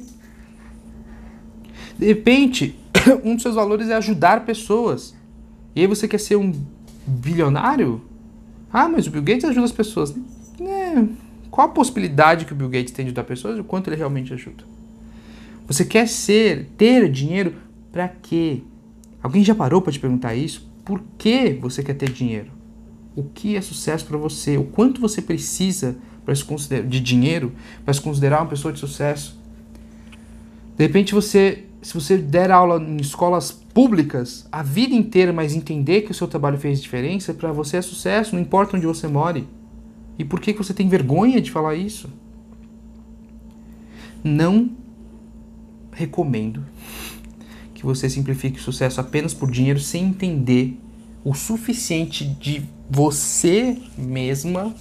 De 1.97 2.05
repente, 2.05 2.77
um 3.23 3.33
dos 3.33 3.43
seus 3.43 3.55
valores 3.55 3.89
é 3.89 3.95
ajudar 3.95 4.45
pessoas. 4.45 5.15
E 5.75 5.81
aí 5.81 5.87
você 5.87 6.07
quer 6.07 6.19
ser 6.19 6.35
um 6.35 6.53
bilionário? 7.05 8.01
Ah, 8.71 8.89
mas 8.89 9.07
o 9.07 9.11
Bill 9.11 9.23
Gates 9.23 9.45
ajuda 9.45 9.65
as 9.65 9.71
pessoas. 9.71 10.15
É, 10.59 11.05
qual 11.49 11.67
a 11.67 11.71
possibilidade 11.71 12.45
que 12.45 12.53
o 12.53 12.55
Bill 12.55 12.69
Gates 12.69 12.91
tem 12.91 13.05
de 13.05 13.09
ajudar 13.09 13.23
pessoas 13.23 13.57
e 13.57 13.61
o 13.61 13.63
quanto 13.63 13.89
ele 13.89 13.95
realmente 13.95 14.33
ajuda? 14.33 14.63
Você 15.67 15.85
quer 15.85 16.07
ser, 16.07 16.69
ter 16.77 17.09
dinheiro 17.09 17.55
para 17.91 18.07
quê? 18.07 18.61
Alguém 19.21 19.43
já 19.43 19.53
parou 19.53 19.81
para 19.81 19.91
te 19.91 19.99
perguntar 19.99 20.35
isso? 20.35 20.69
Por 20.85 21.01
que 21.17 21.53
você 21.53 21.83
quer 21.83 21.95
ter 21.95 22.09
dinheiro? 22.09 22.51
O 23.15 23.23
que 23.23 23.55
é 23.55 23.61
sucesso 23.61 24.05
para 24.05 24.17
você? 24.17 24.57
O 24.57 24.63
quanto 24.63 25.01
você 25.01 25.21
precisa 25.21 25.97
de 26.87 26.99
dinheiro 26.99 27.53
para 27.83 27.93
se 27.93 28.01
considerar 28.01 28.41
uma 28.41 28.49
pessoa 28.49 28.73
de 28.73 28.79
sucesso? 28.79 29.39
De 30.77 30.83
repente 30.83 31.13
você 31.13 31.63
se 31.81 31.93
você 31.93 32.17
der 32.17 32.51
aula 32.51 32.81
em 32.81 32.97
escolas 32.97 33.51
públicas 33.51 34.45
a 34.51 34.61
vida 34.61 34.93
inteira, 34.93 35.31
mas 35.31 35.55
entender 35.55 36.01
que 36.01 36.11
o 36.11 36.13
seu 36.13 36.27
trabalho 36.27 36.57
fez 36.57 36.81
diferença, 36.81 37.33
para 37.33 37.51
você 37.51 37.77
é 37.77 37.81
sucesso, 37.81 38.35
não 38.35 38.41
importa 38.41 38.75
onde 38.75 38.85
você 38.85 39.07
more. 39.07 39.47
E 40.17 40.25
por 40.25 40.41
que, 40.41 40.51
que 40.51 40.57
você 40.57 40.73
tem 40.73 40.89
vergonha 40.89 41.39
de 41.39 41.51
falar 41.51 41.75
isso? 41.75 42.09
Não 44.23 44.71
recomendo 45.93 46.65
que 47.73 47.85
você 47.85 48.09
simplifique 48.09 48.59
o 48.59 48.61
sucesso 48.61 48.99
apenas 48.99 49.33
por 49.33 49.49
dinheiro 49.49 49.79
sem 49.79 50.05
entender 50.05 50.77
o 51.23 51.33
suficiente 51.33 52.25
de 52.25 52.65
você 52.89 53.77
mesma 53.97 54.75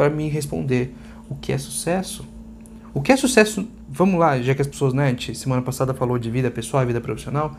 para 0.00 0.08
me 0.08 0.30
responder 0.30 0.96
o 1.28 1.34
que 1.34 1.52
é 1.52 1.58
sucesso. 1.58 2.26
O 2.94 3.02
que 3.02 3.12
é 3.12 3.16
sucesso 3.18 3.68
vamos 3.86 4.18
lá, 4.18 4.40
já 4.40 4.54
que 4.54 4.62
as 4.62 4.66
pessoas, 4.66 4.94
né, 4.94 5.10
gente, 5.10 5.34
semana 5.34 5.60
passada 5.60 5.92
falou 5.92 6.18
de 6.18 6.30
vida 6.30 6.50
pessoal 6.50 6.82
e 6.82 6.86
vida 6.86 7.02
profissional, 7.02 7.54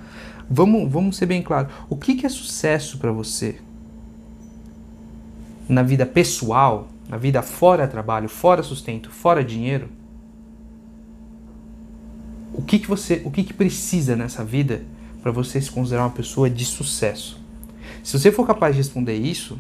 vamos, 0.50 0.91
vamos 0.91 1.17
ser 1.17 1.27
bem 1.27 1.43
claro. 1.43 1.67
O 1.88 1.95
que, 1.95 2.15
que 2.15 2.25
é 2.25 2.29
sucesso 2.29 2.98
para 2.98 3.12
você? 3.12 3.60
Na 5.69 5.83
vida 5.83 6.03
pessoal, 6.03 6.88
na 7.07 7.15
vida 7.15 7.43
fora 7.43 7.88
trabalho, 7.88 8.27
fora 8.27 8.63
sustento, 8.63 9.12
fora 9.12 9.45
dinheiro? 9.45 9.88
O 12.55 12.63
que, 12.63 12.79
que 12.79 12.88
você, 12.88 13.21
o 13.24 13.29
que, 13.29 13.43
que 13.43 13.53
precisa 13.53 14.15
nessa 14.15 14.43
vida 14.43 14.81
para 15.21 15.31
você 15.31 15.62
se 15.62 15.69
considerar 15.69 16.05
uma 16.05 16.10
pessoa 16.10 16.50
de 16.50 16.65
sucesso? 16.65 17.39
Se 18.03 18.17
você 18.17 18.31
for 18.31 18.48
capaz 18.48 18.74
de 18.74 18.81
responder 18.81 19.15
isso, 19.15 19.60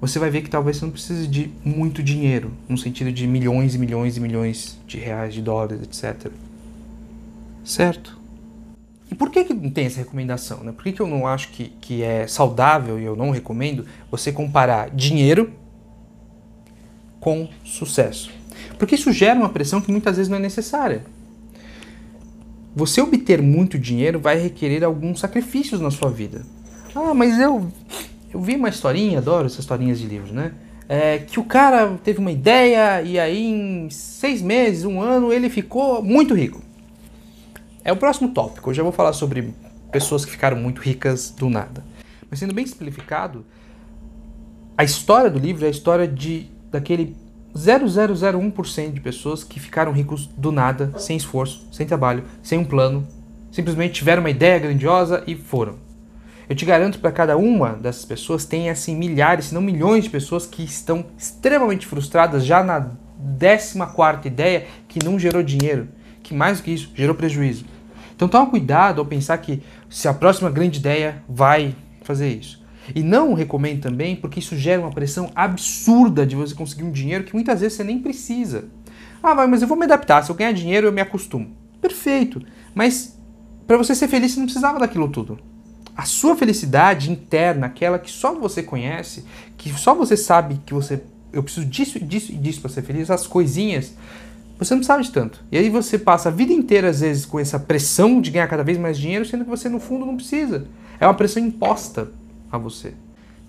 você 0.00 0.18
vai 0.18 0.30
ver 0.30 0.42
que 0.42 0.50
talvez 0.50 0.76
você 0.76 0.84
não 0.84 0.92
precise 0.92 1.26
de 1.26 1.50
muito 1.64 2.02
dinheiro, 2.02 2.52
no 2.68 2.78
sentido 2.78 3.10
de 3.10 3.26
milhões 3.26 3.74
e 3.74 3.78
milhões 3.78 4.16
e 4.16 4.20
milhões 4.20 4.78
de 4.86 4.96
reais, 4.96 5.34
de 5.34 5.42
dólares, 5.42 5.82
etc. 5.82 6.30
Certo? 7.64 8.16
E 9.10 9.14
por 9.14 9.30
que, 9.30 9.44
que 9.44 9.54
não 9.54 9.70
tem 9.70 9.86
essa 9.86 9.98
recomendação? 9.98 10.62
Né? 10.62 10.70
Por 10.70 10.84
que, 10.84 10.92
que 10.92 11.00
eu 11.00 11.06
não 11.06 11.26
acho 11.26 11.48
que, 11.48 11.72
que 11.80 12.02
é 12.02 12.26
saudável 12.26 13.00
e 13.00 13.04
eu 13.04 13.16
não 13.16 13.30
recomendo 13.30 13.86
você 14.10 14.30
comparar 14.30 14.90
dinheiro 14.90 15.52
com 17.18 17.48
sucesso? 17.64 18.30
Porque 18.78 18.94
isso 18.94 19.12
gera 19.12 19.38
uma 19.38 19.48
pressão 19.48 19.80
que 19.80 19.90
muitas 19.90 20.16
vezes 20.16 20.28
não 20.28 20.36
é 20.36 20.40
necessária. 20.40 21.04
Você 22.76 23.00
obter 23.00 23.42
muito 23.42 23.78
dinheiro 23.78 24.20
vai 24.20 24.38
requerer 24.38 24.84
alguns 24.84 25.18
sacrifícios 25.18 25.80
na 25.80 25.90
sua 25.90 26.10
vida. 26.10 26.44
Ah, 26.94 27.14
mas 27.14 27.38
eu 27.40 27.72
eu 28.32 28.40
vi 28.40 28.56
uma 28.56 28.68
historinha, 28.68 29.18
adoro 29.18 29.46
essas 29.46 29.60
historinhas 29.60 29.98
de 29.98 30.06
livros, 30.06 30.32
né? 30.32 30.52
É, 30.88 31.18
que 31.18 31.38
o 31.38 31.44
cara 31.44 31.98
teve 32.02 32.18
uma 32.18 32.32
ideia 32.32 33.02
e 33.02 33.18
aí 33.18 33.46
em 33.46 33.90
seis 33.90 34.40
meses, 34.40 34.84
um 34.84 35.00
ano, 35.00 35.32
ele 35.32 35.50
ficou 35.50 36.02
muito 36.02 36.34
rico. 36.34 36.62
É 37.84 37.92
o 37.92 37.96
próximo 37.96 38.30
tópico. 38.30 38.70
Eu 38.70 38.74
já 38.74 38.82
vou 38.82 38.92
falar 38.92 39.12
sobre 39.12 39.52
pessoas 39.92 40.24
que 40.24 40.30
ficaram 40.30 40.56
muito 40.56 40.80
ricas 40.80 41.30
do 41.30 41.48
nada. 41.48 41.84
Mas 42.30 42.38
sendo 42.38 42.54
bem 42.54 42.66
simplificado, 42.66 43.44
a 44.76 44.84
história 44.84 45.30
do 45.30 45.38
livro 45.38 45.64
é 45.64 45.68
a 45.68 45.70
história 45.70 46.06
de 46.06 46.46
daquele 46.70 47.16
0,001% 47.54 48.92
de 48.92 49.00
pessoas 49.00 49.42
que 49.42 49.58
ficaram 49.58 49.92
ricos 49.92 50.26
do 50.26 50.52
nada, 50.52 50.92
sem 50.98 51.16
esforço, 51.16 51.66
sem 51.72 51.86
trabalho, 51.86 52.24
sem 52.42 52.58
um 52.58 52.64
plano, 52.64 53.06
simplesmente 53.50 53.94
tiveram 53.94 54.20
uma 54.20 54.30
ideia 54.30 54.58
grandiosa 54.58 55.24
e 55.26 55.34
foram. 55.34 55.87
Eu 56.48 56.56
te 56.56 56.64
garanto 56.64 56.98
para 56.98 57.12
cada 57.12 57.36
uma 57.36 57.74
dessas 57.74 58.06
pessoas 58.06 58.46
tem 58.46 58.70
assim 58.70 58.96
milhares, 58.96 59.46
se 59.46 59.54
não 59.54 59.60
milhões 59.60 60.04
de 60.04 60.10
pessoas 60.10 60.46
que 60.46 60.62
estão 60.62 61.04
extremamente 61.16 61.86
frustradas 61.86 62.44
já 62.44 62.64
na 62.64 62.90
14 63.38 64.26
ideia 64.26 64.66
que 64.88 65.04
não 65.04 65.18
gerou 65.18 65.42
dinheiro, 65.42 65.88
que 66.22 66.32
mais 66.32 66.58
do 66.58 66.64
que 66.64 66.70
isso, 66.70 66.90
gerou 66.94 67.14
prejuízo. 67.14 67.66
Então 68.16 68.28
toma 68.28 68.48
cuidado 68.48 68.98
ao 69.00 69.06
pensar 69.06 69.36
que 69.38 69.62
se 69.90 70.08
a 70.08 70.14
próxima 70.14 70.50
grande 70.50 70.78
ideia 70.78 71.22
vai 71.28 71.74
fazer 72.02 72.28
isso. 72.28 72.64
E 72.94 73.02
não 73.02 73.34
recomendo 73.34 73.82
também 73.82 74.16
porque 74.16 74.40
isso 74.40 74.56
gera 74.56 74.80
uma 74.80 74.90
pressão 74.90 75.30
absurda 75.34 76.26
de 76.26 76.34
você 76.34 76.54
conseguir 76.54 76.84
um 76.84 76.90
dinheiro 76.90 77.24
que 77.24 77.34
muitas 77.34 77.60
vezes 77.60 77.76
você 77.76 77.84
nem 77.84 77.98
precisa. 77.98 78.64
Ah, 79.22 79.34
vai, 79.34 79.46
mas 79.46 79.60
eu 79.60 79.68
vou 79.68 79.76
me 79.76 79.84
adaptar. 79.84 80.22
Se 80.24 80.30
eu 80.30 80.34
ganhar 80.34 80.52
dinheiro, 80.52 80.86
eu 80.86 80.92
me 80.92 81.02
acostumo. 81.02 81.54
Perfeito. 81.80 82.42
Mas 82.74 83.20
para 83.66 83.76
você 83.76 83.94
ser 83.94 84.08
feliz, 84.08 84.32
você 84.32 84.38
não 84.38 84.46
precisava 84.46 84.78
daquilo 84.78 85.08
tudo. 85.08 85.38
A 85.98 86.04
sua 86.04 86.36
felicidade 86.36 87.10
interna, 87.10 87.66
aquela 87.66 87.98
que 87.98 88.08
só 88.08 88.32
você 88.32 88.62
conhece, 88.62 89.24
que 89.56 89.68
só 89.76 89.94
você 89.96 90.16
sabe 90.16 90.60
que 90.64 90.72
você 90.72 91.02
eu 91.32 91.42
preciso 91.42 91.66
disso, 91.66 92.00
disso 92.00 92.32
e 92.32 92.36
disso 92.36 92.60
para 92.60 92.70
ser 92.70 92.82
feliz, 92.82 93.10
as 93.10 93.26
coisinhas, 93.26 93.94
você 94.58 94.74
não 94.74 94.82
sabe 94.82 95.04
de 95.04 95.10
tanto. 95.10 95.44
E 95.52 95.58
aí 95.58 95.68
você 95.68 95.98
passa 95.98 96.28
a 96.28 96.32
vida 96.32 96.52
inteira, 96.52 96.88
às 96.88 97.00
vezes, 97.00 97.26
com 97.26 97.38
essa 97.38 97.58
pressão 97.58 98.20
de 98.20 98.30
ganhar 98.30 98.48
cada 98.48 98.64
vez 98.64 98.78
mais 98.78 98.96
dinheiro, 98.96 99.24
sendo 99.24 99.44
que 99.44 99.50
você, 99.50 99.68
no 99.68 99.78
fundo, 99.78 100.06
não 100.06 100.16
precisa. 100.16 100.66
É 100.98 101.06
uma 101.06 101.14
pressão 101.14 101.42
imposta 101.42 102.10
a 102.50 102.56
você. 102.56 102.94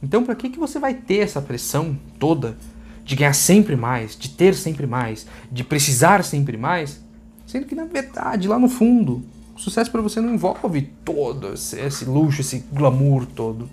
Então, 0.04 0.24
para 0.24 0.36
que, 0.36 0.50
que 0.50 0.60
você 0.60 0.78
vai 0.78 0.94
ter 0.94 1.20
essa 1.20 1.42
pressão 1.42 1.98
toda 2.20 2.58
de 3.04 3.16
ganhar 3.16 3.34
sempre 3.34 3.76
mais, 3.76 4.16
de 4.16 4.30
ter 4.30 4.54
sempre 4.54 4.86
mais, 4.86 5.26
de 5.52 5.64
precisar 5.64 6.24
sempre 6.24 6.58
mais, 6.58 7.00
sendo 7.48 7.66
que, 7.66 7.76
na 7.76 7.86
verdade, 7.86 8.48
lá 8.48 8.60
no 8.60 8.70
fundo, 8.70 9.24
sucesso 9.60 9.92
para 9.92 10.02
você 10.02 10.22
não 10.22 10.34
envolve 10.34 10.82
todo 11.04 11.54
esse, 11.54 12.06
luxo, 12.06 12.42
esse 12.42 12.64
glamour 12.72 13.26
todo, 13.26 13.70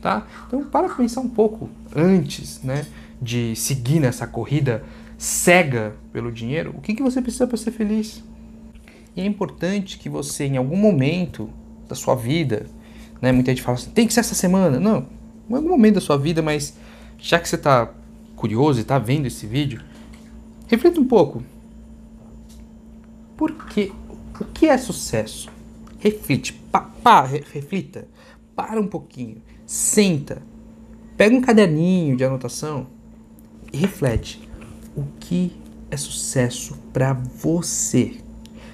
tá? 0.00 0.26
Então 0.46 0.64
para 0.64 0.88
pensar 0.88 1.20
um 1.20 1.28
pouco 1.28 1.68
antes, 1.94 2.62
né, 2.62 2.86
de 3.20 3.56
seguir 3.56 3.98
nessa 3.98 4.26
corrida 4.26 4.84
cega 5.16 5.96
pelo 6.12 6.30
dinheiro. 6.30 6.72
O 6.76 6.80
que, 6.80 6.94
que 6.94 7.02
você 7.02 7.20
precisa 7.20 7.48
para 7.48 7.56
ser 7.56 7.72
feliz? 7.72 8.22
E 9.16 9.20
é 9.20 9.26
importante 9.26 9.98
que 9.98 10.08
você, 10.08 10.44
em 10.44 10.56
algum 10.56 10.76
momento 10.76 11.50
da 11.88 11.96
sua 11.96 12.14
vida, 12.14 12.66
né, 13.20 13.32
muita 13.32 13.50
gente 13.50 13.62
fala 13.62 13.76
assim, 13.76 13.90
tem 13.90 14.06
que 14.06 14.14
ser 14.14 14.20
essa 14.20 14.36
semana. 14.36 14.78
Não, 14.78 15.06
em 15.50 15.54
algum 15.54 15.68
momento 15.68 15.96
da 15.96 16.00
sua 16.00 16.16
vida, 16.16 16.40
mas 16.40 16.76
já 17.18 17.40
que 17.40 17.48
você 17.48 17.56
está 17.56 17.92
curioso 18.36 18.78
e 18.78 18.82
está 18.82 19.00
vendo 19.00 19.26
esse 19.26 19.44
vídeo, 19.44 19.82
reflita 20.68 21.00
um 21.00 21.08
pouco. 21.08 21.42
Por 23.36 23.52
que 23.66 23.92
o 24.40 24.44
que 24.44 24.66
é 24.66 24.78
sucesso? 24.78 25.50
Reflite, 25.98 26.52
pá, 26.52 26.80
pá, 26.80 27.24
reflita, 27.24 28.06
para 28.54 28.80
um 28.80 28.86
pouquinho, 28.86 29.42
senta, 29.66 30.42
pega 31.16 31.34
um 31.34 31.40
caderninho 31.40 32.16
de 32.16 32.24
anotação 32.24 32.86
e 33.72 33.76
reflete. 33.76 34.40
O 34.96 35.04
que 35.18 35.52
é 35.90 35.96
sucesso 35.96 36.76
para 36.92 37.12
você? 37.12 38.18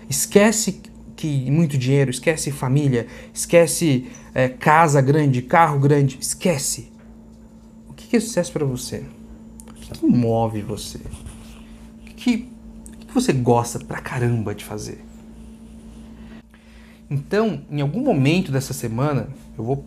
Esquece 0.08 0.82
que 1.16 1.50
muito 1.50 1.78
dinheiro, 1.78 2.10
esquece 2.10 2.50
família, 2.50 3.06
esquece 3.32 4.10
é, 4.34 4.48
casa 4.48 5.00
grande, 5.00 5.40
carro 5.40 5.78
grande, 5.78 6.18
esquece. 6.20 6.92
O 7.88 7.94
que 7.94 8.16
é 8.16 8.20
sucesso 8.20 8.52
para 8.52 8.66
você? 8.66 9.04
O 9.68 9.72
que 9.72 10.06
move 10.06 10.60
você? 10.60 10.98
O 10.98 12.14
que, 12.14 12.48
o 13.02 13.06
que 13.06 13.14
você 13.14 13.32
gosta 13.32 13.78
pra 13.78 14.00
caramba 14.00 14.54
de 14.54 14.64
fazer? 14.64 15.02
Então, 17.14 17.62
em 17.70 17.80
algum 17.80 18.00
momento 18.00 18.50
dessa 18.50 18.72
semana, 18.72 19.28
eu 19.56 19.62
vou 19.62 19.84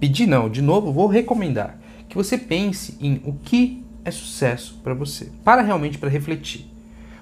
pedir, 0.00 0.26
não, 0.26 0.48
de 0.48 0.62
novo, 0.62 0.90
vou 0.90 1.06
recomendar 1.06 1.78
que 2.08 2.16
você 2.16 2.38
pense 2.38 2.96
em 3.00 3.20
o 3.24 3.34
que 3.34 3.84
é 4.02 4.10
sucesso 4.10 4.80
para 4.82 4.94
você. 4.94 5.30
Para 5.44 5.60
realmente 5.60 5.98
para 5.98 6.08
refletir. 6.08 6.66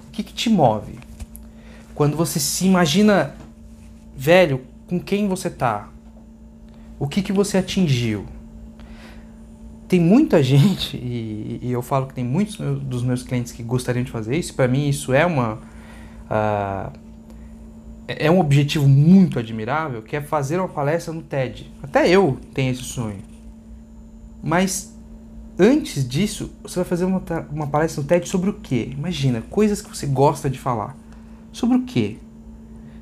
O 0.07 0.11
que, 0.12 0.23
que 0.23 0.33
te 0.33 0.49
move? 0.49 0.97
Quando 1.93 2.17
você 2.17 2.39
se 2.39 2.67
imagina 2.67 3.34
velho, 4.17 4.61
com 4.87 5.00
quem 5.00 5.26
você 5.26 5.50
tá? 5.50 5.89
O 6.99 7.08
que, 7.08 7.21
que 7.21 7.32
você 7.32 7.58
atingiu? 7.58 8.26
Tem 9.89 9.99
muita 9.99 10.41
gente, 10.45 10.97
e, 10.97 11.58
e 11.63 11.73
eu 11.73 11.82
falo 11.82 12.06
que 12.06 12.15
tem 12.15 12.25
muitos 12.25 12.56
dos 12.56 13.02
meus 13.02 13.25
clientes 13.25 13.50
que 13.50 13.63
gostariam 13.63 14.04
de 14.04 14.11
fazer 14.11 14.37
isso, 14.37 14.54
para 14.54 14.69
mim 14.69 14.89
isso 14.89 15.13
é 15.13 15.26
uma. 15.26 15.54
Uh, 16.30 17.00
é, 18.10 18.26
é 18.26 18.30
um 18.30 18.40
objetivo 18.40 18.88
muito 18.88 19.38
admirável, 19.38 20.02
que 20.02 20.16
é 20.16 20.20
fazer 20.20 20.58
uma 20.58 20.68
palestra 20.68 21.14
no 21.14 21.23
TED. 21.23 21.70
Até 21.80 22.08
eu 22.08 22.38
tenho 22.52 22.73
esse 22.73 22.82
sonho. 22.82 23.18
Mas 24.42 24.96
antes 25.56 26.08
disso, 26.08 26.50
você 26.60 26.76
vai 26.76 26.84
fazer 26.84 27.04
uma, 27.04 27.23
uma 27.52 27.66
palestra 27.68 28.02
no 28.02 28.08
TED 28.08 28.28
sobre 28.28 28.50
o 28.50 28.54
quê? 28.54 28.88
Imagina, 28.90 29.42
coisas 29.42 29.80
que 29.80 29.88
você 29.88 30.06
gosta 30.06 30.50
de 30.50 30.58
falar. 30.58 30.96
Sobre 31.52 31.76
o 31.76 31.82
quê? 31.84 32.16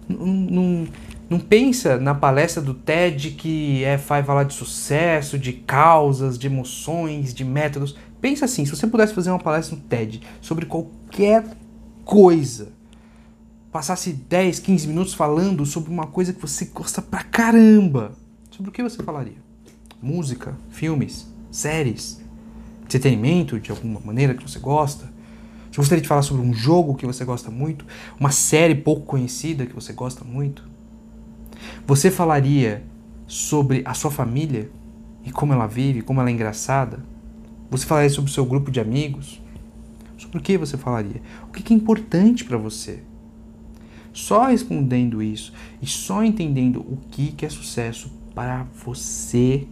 Não, 0.07 0.27
não, 0.27 0.89
não 1.31 1.39
pensa 1.39 1.97
na 1.97 2.15
palestra 2.15 2.61
do 2.61 2.75
TED 2.75 3.31
que 3.31 3.83
é 3.85 3.97
vai 3.97 4.23
falar 4.23 4.45
de 4.45 4.53
sucesso, 4.53 5.39
de 5.39 5.55
causas, 5.55 6.39
de 6.39 6.49
emoções, 6.49 7.33
de 7.33 7.45
métodos. 7.45 7.97
Pensa 8.21 8.45
assim, 8.45 8.67
se 8.67 8.77
você 8.77 8.87
pudesse 8.87 9.15
fazer 9.15 9.31
uma 9.31 9.39
palestra 9.39 9.75
no 9.75 9.83
TED 9.83 10.21
sobre 10.41 10.67
qualquer 10.67 11.45
coisa, 12.05 12.73
passasse 13.71 14.13
10, 14.13 14.61
15 14.61 14.89
minutos 14.89 15.15
falando 15.15 15.65
sobre 15.67 15.91
uma 15.91 16.07
coisa 16.07 16.33
que 16.33 16.41
você 16.41 16.67
gosta 16.67 17.03
pra 17.03 17.23
caramba, 17.23 18.13
sobre 18.51 18.71
o 18.71 18.73
que 18.73 18.83
você 18.83 19.03
falaria? 19.03 19.37
Música, 20.01 20.57
filmes, 20.71 21.27
séries, 21.51 22.21
entretenimento 22.83 23.61
de 23.61 23.71
alguma 23.71 24.01
maneira 24.01 24.35
que 24.35 24.43
você 24.43 24.59
gosta? 24.59 25.05
Você 25.71 25.77
gostaria 25.77 26.03
de 26.03 26.09
falar 26.09 26.23
sobre 26.23 26.47
um 26.47 26.55
jogo 26.55 26.95
que 26.95 27.07
você 27.07 27.25
gosta 27.25 27.51
muito? 27.51 27.85
Uma 28.19 28.31
série 28.31 28.75
pouco 28.75 29.03
conhecida 29.03 29.67
que 29.67 29.75
você 29.75 29.93
gosta 29.93 30.25
muito? 30.25 30.65
Você 31.87 32.11
falaria 32.11 32.85
sobre 33.27 33.83
a 33.85 33.93
sua 33.93 34.11
família 34.11 34.71
e 35.25 35.31
como 35.31 35.53
ela 35.53 35.67
vive, 35.67 36.01
como 36.01 36.21
ela 36.21 36.31
é 36.31 36.33
engraçada? 36.33 37.05
Você 37.71 37.85
falaria 37.85 38.09
sobre 38.09 38.31
o 38.31 38.35
seu 38.35 38.47
grupo 38.47 38.71
de 38.71 38.81
amigos? 38.81 39.43
Sobre 40.17 40.39
o 40.39 40.41
que 40.41 40.57
você 40.57 40.79
falaria? 40.79 41.21
O 41.49 41.53
que 41.53 41.73
é 41.73 41.77
importante 41.77 42.45
para 42.45 42.57
você? 42.57 43.03
Só 44.19 44.47
respondendo 44.47 45.23
isso 45.23 45.53
e 45.81 45.87
só 45.87 46.25
entendendo 46.25 46.81
o 46.81 46.99
que, 47.09 47.31
que 47.31 47.47
é 47.47 47.49
sucesso 47.49 48.11
para 48.35 48.67
você 48.85 49.65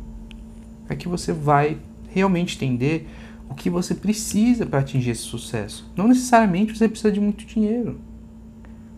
é 0.89 0.95
que 0.95 1.09
você 1.09 1.33
vai 1.33 1.79
realmente 2.11 2.55
entender 2.55 3.09
o 3.51 3.55
que 3.57 3.69
você 3.69 3.93
precisa 3.93 4.65
para 4.65 4.79
atingir 4.79 5.11
esse 5.11 5.23
sucesso. 5.23 5.91
Não 5.97 6.07
necessariamente 6.07 6.79
você 6.79 6.89
precisa 6.89 7.11
de 7.11 7.19
muito 7.19 7.45
dinheiro. 7.45 8.01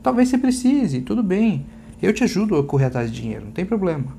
Talvez 0.03 0.29
você 0.29 0.37
precise, 0.37 1.01
tudo 1.01 1.23
bem. 1.23 1.65
Eu 2.01 2.13
te 2.13 2.23
ajudo 2.23 2.55
a 2.57 2.63
correr 2.63 2.85
atrás 2.85 3.11
de 3.11 3.19
dinheiro, 3.19 3.47
não 3.47 3.53
tem 3.53 3.65
problema. 3.65 4.19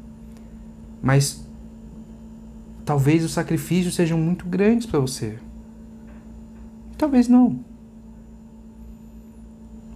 Mas 0.99 1.47
talvez 2.83 3.23
os 3.23 3.33
sacrifícios 3.33 3.93
sejam 3.93 4.17
muito 4.17 4.47
grandes 4.47 4.87
para 4.87 4.99
você. 4.99 5.37
Talvez 6.97 7.27
não. 7.27 7.63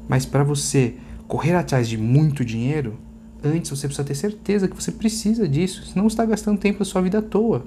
Mas 0.07 0.27
para 0.27 0.43
você 0.43 0.95
correr 1.33 1.55
atrás 1.55 1.89
de 1.89 1.97
muito 1.97 2.45
dinheiro, 2.45 2.95
antes 3.43 3.67
você 3.71 3.87
precisa 3.87 4.07
ter 4.07 4.13
certeza 4.13 4.67
que 4.67 4.75
você 4.75 4.91
precisa 4.91 5.47
disso, 5.47 5.83
senão 5.83 6.07
você 6.07 6.13
está 6.13 6.23
gastando 6.27 6.59
tempo 6.59 6.77
da 6.77 6.85
sua 6.85 7.01
vida 7.01 7.17
à 7.17 7.21
toa. 7.23 7.65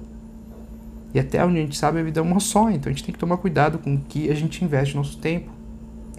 E 1.13 1.19
até 1.19 1.43
onde 1.43 1.57
a 1.57 1.61
gente 1.63 1.77
sabe, 1.77 1.99
a 1.99 2.03
vida 2.03 2.21
é 2.21 2.23
uma 2.23 2.39
só, 2.39 2.71
então 2.71 2.89
a 2.89 2.93
gente 2.95 3.03
tem 3.03 3.11
que 3.11 3.19
tomar 3.19 3.35
cuidado 3.35 3.77
com 3.77 3.95
o 3.95 3.99
que 3.99 4.31
a 4.31 4.33
gente 4.33 4.63
investe 4.63 4.95
nosso 4.95 5.17
tempo, 5.17 5.51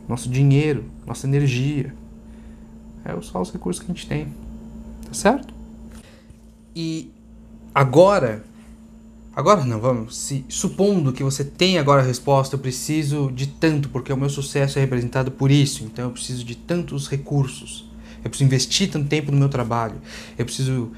nosso 0.06 0.28
dinheiro, 0.28 0.84
nossa 1.06 1.26
energia. 1.26 1.94
É 3.02 3.18
só 3.22 3.40
os 3.40 3.50
recursos 3.50 3.82
que 3.82 3.90
a 3.90 3.94
gente 3.94 4.06
tem. 4.06 4.26
Tá 5.06 5.14
certo? 5.14 5.54
E 6.76 7.10
agora 7.74 8.44
Agora 9.38 9.64
não, 9.64 9.78
vamos. 9.78 10.16
Se, 10.16 10.44
supondo 10.48 11.12
que 11.12 11.22
você 11.22 11.44
tem 11.44 11.78
agora 11.78 12.02
a 12.02 12.04
resposta, 12.04 12.56
eu 12.56 12.58
preciso 12.58 13.30
de 13.32 13.46
tanto, 13.46 13.88
porque 13.88 14.12
o 14.12 14.16
meu 14.16 14.28
sucesso 14.28 14.80
é 14.80 14.82
representado 14.82 15.30
por 15.30 15.48
isso, 15.48 15.84
então 15.84 16.06
eu 16.06 16.10
preciso 16.10 16.44
de 16.44 16.56
tantos 16.56 17.06
recursos. 17.06 17.88
Eu 18.24 18.30
preciso 18.30 18.44
investir 18.44 18.90
tanto 18.90 19.06
tempo 19.06 19.30
no 19.30 19.38
meu 19.38 19.48
trabalho. 19.48 19.94
Eu 20.36 20.44
preciso 20.44 20.90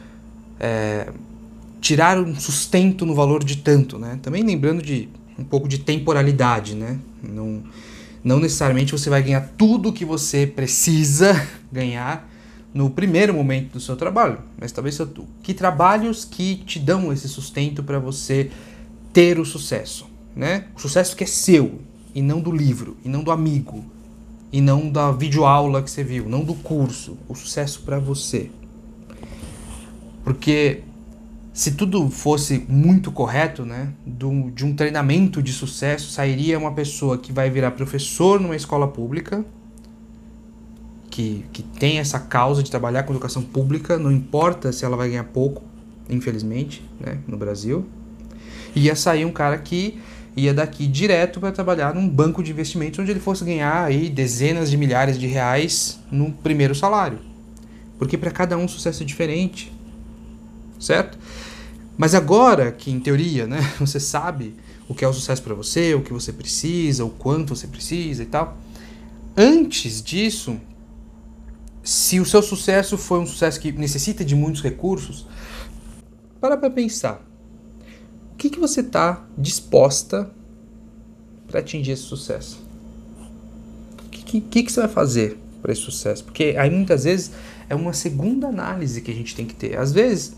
é, 0.58 1.12
tirar 1.82 2.18
um 2.18 2.34
sustento 2.34 3.04
no 3.04 3.14
valor 3.14 3.44
de 3.44 3.58
tanto, 3.58 3.98
né? 3.98 4.18
Também 4.22 4.42
lembrando 4.42 4.80
de 4.82 5.10
um 5.38 5.44
pouco 5.44 5.68
de 5.68 5.76
temporalidade, 5.76 6.74
né? 6.74 6.98
Não, 7.22 7.62
não 8.24 8.40
necessariamente 8.40 8.90
você 8.90 9.10
vai 9.10 9.22
ganhar 9.22 9.52
tudo 9.58 9.92
que 9.92 10.06
você 10.06 10.46
precisa 10.46 11.46
ganhar 11.70 12.26
no 12.72 12.90
primeiro 12.90 13.34
momento 13.34 13.72
do 13.72 13.80
seu 13.80 13.96
trabalho, 13.96 14.38
mas 14.58 14.70
talvez 14.72 14.94
seu, 14.94 15.08
que 15.42 15.52
trabalhos 15.52 16.24
que 16.24 16.56
te 16.56 16.78
dão 16.78 17.12
esse 17.12 17.28
sustento 17.28 17.82
para 17.82 17.98
você 17.98 18.50
ter 19.12 19.38
o 19.38 19.44
sucesso, 19.44 20.06
né? 20.36 20.66
O 20.76 20.80
sucesso 20.80 21.16
que 21.16 21.24
é 21.24 21.26
seu 21.26 21.80
e 22.14 22.22
não 22.22 22.40
do 22.40 22.52
livro, 22.52 22.96
e 23.04 23.08
não 23.08 23.22
do 23.22 23.30
amigo, 23.30 23.84
e 24.52 24.60
não 24.60 24.88
da 24.88 25.12
videoaula 25.12 25.82
que 25.82 25.90
você 25.90 26.04
viu, 26.04 26.28
não 26.28 26.44
do 26.44 26.54
curso, 26.54 27.16
o 27.28 27.34
sucesso 27.34 27.82
para 27.82 27.98
você. 27.98 28.50
Porque 30.24 30.82
se 31.52 31.72
tudo 31.72 32.08
fosse 32.08 32.64
muito 32.68 33.10
correto, 33.10 33.64
né, 33.64 33.92
do, 34.06 34.50
de 34.50 34.64
um 34.64 34.74
treinamento 34.74 35.42
de 35.42 35.52
sucesso, 35.52 36.10
sairia 36.10 36.58
uma 36.58 36.72
pessoa 36.72 37.18
que 37.18 37.32
vai 37.32 37.50
virar 37.50 37.72
professor 37.72 38.40
numa 38.40 38.56
escola 38.56 38.86
pública, 38.88 39.44
que, 41.20 41.44
que 41.52 41.62
tem 41.62 41.98
essa 41.98 42.18
causa 42.18 42.62
de 42.62 42.70
trabalhar 42.70 43.02
com 43.02 43.12
educação 43.12 43.42
pública, 43.42 43.98
não 43.98 44.10
importa 44.10 44.72
se 44.72 44.86
ela 44.86 44.96
vai 44.96 45.10
ganhar 45.10 45.24
pouco, 45.24 45.62
infelizmente, 46.08 46.82
né, 46.98 47.18
no 47.28 47.36
Brasil. 47.36 47.86
Ia 48.74 48.96
sair 48.96 49.26
um 49.26 49.32
cara 49.32 49.58
que 49.58 50.00
ia 50.34 50.54
daqui 50.54 50.86
direto 50.86 51.38
para 51.38 51.52
trabalhar 51.52 51.94
num 51.94 52.08
banco 52.08 52.42
de 52.42 52.52
investimentos 52.52 52.98
onde 52.98 53.10
ele 53.10 53.20
fosse 53.20 53.44
ganhar 53.44 53.84
aí 53.84 54.08
dezenas 54.08 54.70
de 54.70 54.78
milhares 54.78 55.18
de 55.18 55.26
reais 55.26 56.00
no 56.10 56.32
primeiro 56.32 56.74
salário. 56.74 57.18
Porque 57.98 58.16
para 58.16 58.30
cada 58.30 58.56
um 58.56 58.66
sucesso 58.66 59.02
é 59.02 59.06
diferente. 59.06 59.70
Certo? 60.78 61.18
Mas 61.98 62.14
agora 62.14 62.72
que 62.72 62.90
em 62.90 62.98
teoria, 62.98 63.46
né, 63.46 63.58
você 63.78 64.00
sabe 64.00 64.54
o 64.88 64.94
que 64.94 65.04
é 65.04 65.08
o 65.08 65.12
sucesso 65.12 65.42
para 65.42 65.54
você, 65.54 65.94
o 65.94 66.00
que 66.00 66.14
você 66.14 66.32
precisa, 66.32 67.04
o 67.04 67.10
quanto 67.10 67.54
você 67.54 67.66
precisa 67.66 68.22
e 68.22 68.26
tal. 68.26 68.56
Antes 69.36 70.02
disso, 70.02 70.58
se 71.82 72.20
o 72.20 72.24
seu 72.24 72.42
sucesso 72.42 72.98
foi 72.98 73.18
um 73.18 73.26
sucesso 73.26 73.60
que 73.60 73.72
necessita 73.72 74.24
de 74.24 74.34
muitos 74.34 74.62
recursos, 74.62 75.26
para 76.40 76.56
para 76.56 76.70
pensar 76.70 77.30
que, 78.40 78.48
que 78.48 78.58
você 78.58 78.80
está 78.80 79.22
disposta 79.36 80.30
para 81.46 81.60
atingir 81.60 81.90
esse 81.90 82.04
sucesso? 82.04 82.58
O 84.06 84.08
que, 84.08 84.40
que, 84.40 84.62
que 84.62 84.72
você 84.72 84.80
vai 84.80 84.88
fazer 84.88 85.38
para 85.60 85.70
esse 85.70 85.82
sucesso? 85.82 86.24
Porque 86.24 86.54
aí 86.58 86.70
muitas 86.70 87.04
vezes 87.04 87.32
é 87.68 87.74
uma 87.74 87.92
segunda 87.92 88.48
análise 88.48 89.02
que 89.02 89.10
a 89.10 89.14
gente 89.14 89.36
tem 89.36 89.44
que 89.44 89.54
ter. 89.54 89.78
Às 89.78 89.92
vezes, 89.92 90.34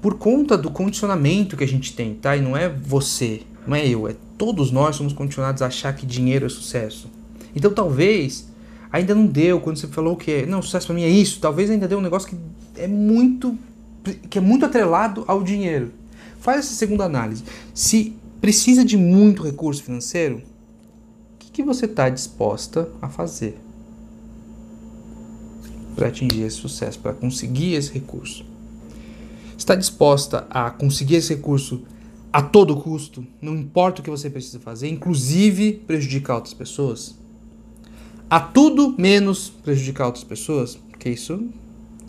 por 0.00 0.16
conta 0.16 0.56
do 0.56 0.70
condicionamento 0.70 1.58
que 1.58 1.64
a 1.64 1.68
gente 1.68 1.94
tem, 1.94 2.14
tá? 2.14 2.34
E 2.34 2.40
não 2.40 2.56
é 2.56 2.70
você, 2.70 3.42
não 3.66 3.76
é 3.76 3.86
eu, 3.86 4.08
é 4.08 4.16
todos 4.38 4.70
nós 4.70 4.96
somos 4.96 5.12
condicionados 5.12 5.60
a 5.60 5.66
achar 5.66 5.94
que 5.94 6.06
dinheiro 6.06 6.46
é 6.46 6.48
sucesso. 6.48 7.10
Então 7.54 7.70
talvez 7.70 8.48
ainda 8.90 9.14
não 9.14 9.26
deu 9.26 9.60
quando 9.60 9.76
você 9.76 9.86
falou 9.86 10.16
que 10.16 10.46
não, 10.46 10.62
sucesso 10.62 10.86
para 10.86 10.94
mim 10.94 11.02
é 11.02 11.08
isso, 11.08 11.40
talvez 11.40 11.70
ainda 11.70 11.88
deu 11.88 11.98
um 11.98 12.02
negócio 12.02 12.28
que 12.28 12.36
é 12.80 12.86
muito 12.86 13.56
que 14.30 14.38
é 14.38 14.40
muito 14.40 14.64
atrelado 14.64 15.24
ao 15.26 15.42
dinheiro. 15.42 15.92
Faz 16.38 16.60
essa 16.60 16.74
segunda 16.74 17.04
análise. 17.04 17.42
Se 17.74 18.14
precisa 18.40 18.84
de 18.84 18.96
muito 18.96 19.42
recurso 19.42 19.82
financeiro, 19.82 20.36
o 20.36 21.38
que, 21.38 21.50
que 21.50 21.62
você 21.62 21.86
está 21.86 22.08
disposta 22.08 22.88
a 23.02 23.08
fazer 23.08 23.58
para 25.96 26.08
atingir 26.08 26.42
esse 26.42 26.56
sucesso, 26.56 27.00
para 27.00 27.12
conseguir 27.12 27.74
esse 27.74 27.92
recurso? 27.92 28.44
Está 29.58 29.74
disposta 29.74 30.46
a 30.50 30.70
conseguir 30.70 31.16
esse 31.16 31.34
recurso 31.34 31.82
a 32.32 32.42
todo 32.42 32.76
custo, 32.76 33.26
não 33.40 33.56
importa 33.56 34.00
o 34.00 34.04
que 34.04 34.10
você 34.10 34.28
precisa 34.28 34.60
fazer, 34.60 34.88
inclusive 34.88 35.72
prejudicar 35.86 36.34
outras 36.34 36.52
pessoas? 36.52 37.16
A 38.28 38.40
tudo 38.40 38.92
menos 38.98 39.48
prejudicar 39.48 40.06
outras 40.06 40.24
pessoas, 40.24 40.74
porque 40.74 41.10
isso 41.10 41.48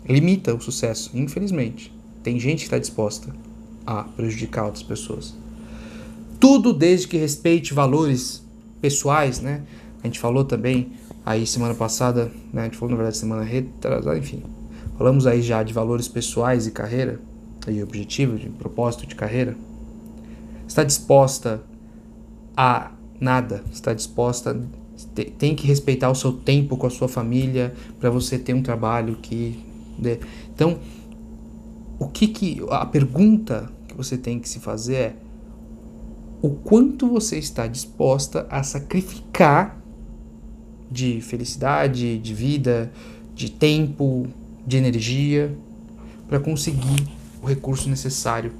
limita 0.04 0.52
o 0.52 0.60
sucesso, 0.60 1.12
infelizmente. 1.14 1.94
Tem 2.24 2.40
gente 2.40 2.58
que 2.58 2.64
está 2.64 2.78
disposta 2.78 3.32
a 3.86 4.02
prejudicar 4.02 4.64
outras 4.64 4.82
pessoas. 4.82 5.36
Tudo 6.40 6.72
desde 6.72 7.06
que 7.06 7.16
respeite 7.16 7.72
valores 7.72 8.44
pessoais, 8.80 9.40
né? 9.40 9.62
A 10.02 10.08
gente 10.08 10.18
falou 10.18 10.44
também 10.44 10.92
aí 11.24 11.46
semana 11.46 11.74
passada, 11.74 12.32
né? 12.52 12.62
A 12.62 12.64
gente 12.64 12.76
falou 12.76 12.90
na 12.90 12.96
verdade 12.96 13.16
semana 13.16 13.44
retrasada, 13.44 14.18
enfim. 14.18 14.42
Falamos 14.96 15.24
aí 15.24 15.40
já 15.40 15.62
de 15.62 15.72
valores 15.72 16.08
pessoais 16.08 16.66
e 16.66 16.72
carreira, 16.72 17.20
e 17.68 17.80
objetivo, 17.80 18.36
de 18.36 18.48
propósito 18.48 19.06
de 19.06 19.14
carreira. 19.14 19.56
Está 20.66 20.82
disposta 20.82 21.62
a 22.56 22.90
nada, 23.20 23.62
está 23.72 23.94
disposta 23.94 24.60
tem 25.06 25.54
que 25.54 25.66
respeitar 25.66 26.10
o 26.10 26.14
seu 26.14 26.32
tempo 26.32 26.76
com 26.76 26.86
a 26.86 26.90
sua 26.90 27.08
família 27.08 27.74
para 27.98 28.10
você 28.10 28.38
ter 28.38 28.54
um 28.54 28.62
trabalho 28.62 29.16
que 29.16 29.58
dê. 29.98 30.18
Então, 30.54 30.78
o 31.98 32.08
que 32.08 32.28
que 32.28 32.62
a 32.70 32.86
pergunta 32.86 33.70
você 33.96 34.16
tem 34.16 34.38
que 34.38 34.48
se 34.48 34.60
fazer 34.60 34.94
é 34.94 35.16
o 36.40 36.50
quanto 36.50 37.08
você 37.08 37.36
está 37.36 37.66
disposta 37.66 38.46
a 38.48 38.62
sacrificar 38.62 39.82
de 40.88 41.20
felicidade, 41.20 42.16
de 42.18 42.34
vida, 42.34 42.92
de 43.34 43.50
tempo, 43.50 44.28
de 44.64 44.76
energia 44.76 45.56
para 46.28 46.38
conseguir 46.38 47.08
o 47.42 47.46
recurso 47.46 47.88
necessário 47.88 48.52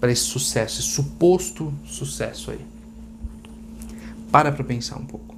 para 0.00 0.10
esse 0.10 0.22
sucesso, 0.22 0.80
esse 0.80 0.88
suposto 0.88 1.72
sucesso 1.84 2.50
aí. 2.50 2.60
Para 4.30 4.50
para 4.50 4.64
pensar 4.64 4.98
um 4.98 5.04
pouco. 5.04 5.37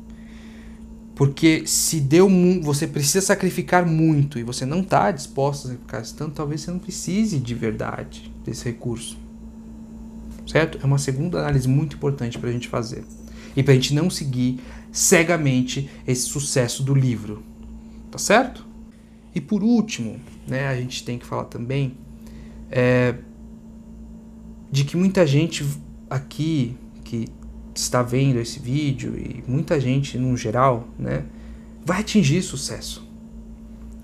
Porque 1.21 1.67
se 1.67 2.01
deu 2.01 2.27
você 2.63 2.87
precisa 2.87 3.21
sacrificar 3.21 3.85
muito 3.85 4.39
e 4.39 4.43
você 4.43 4.65
não 4.65 4.81
está 4.81 5.11
disposto 5.11 5.67
a 5.67 5.69
sacrificar 5.69 6.03
tanto, 6.17 6.33
talvez 6.33 6.63
você 6.63 6.71
não 6.71 6.79
precise 6.79 7.39
de 7.39 7.55
verdade 7.55 8.33
desse 8.43 8.65
recurso 8.65 9.19
certo? 10.51 10.79
É 10.83 10.85
uma 10.85 10.99
segunda 10.99 11.39
análise 11.39 11.69
muito 11.69 11.97
importante 11.97 12.39
para 12.39 12.51
a 12.51 12.53
gente 12.53 12.69
fazer. 12.69 13.05
E 13.55 13.63
para 13.63 13.73
a 13.73 13.75
gente 13.75 13.95
não 13.95 14.11
seguir 14.11 14.61
cegamente 14.93 15.89
esse 16.07 16.23
sucesso 16.23 16.83
do 16.83 16.95
livro, 16.95 17.43
tá 18.11 18.19
certo? 18.19 18.67
E 19.35 19.41
por 19.41 19.63
último, 19.63 20.19
né, 20.47 20.67
a 20.67 20.77
gente 20.77 21.05
tem 21.05 21.19
que 21.19 21.27
falar 21.27 21.45
também 21.45 21.95
é, 22.71 23.15
de 24.71 24.85
que 24.85 24.97
muita 24.97 25.27
gente 25.27 25.65
aqui 26.09 26.77
que 27.05 27.29
está 27.81 28.03
vendo 28.03 28.39
esse 28.39 28.59
vídeo 28.59 29.17
e 29.17 29.43
muita 29.47 29.81
gente 29.81 30.19
no 30.19 30.37
geral, 30.37 30.89
né, 30.99 31.25
vai 31.85 32.01
atingir 32.01 32.43
sucesso. 32.43 33.09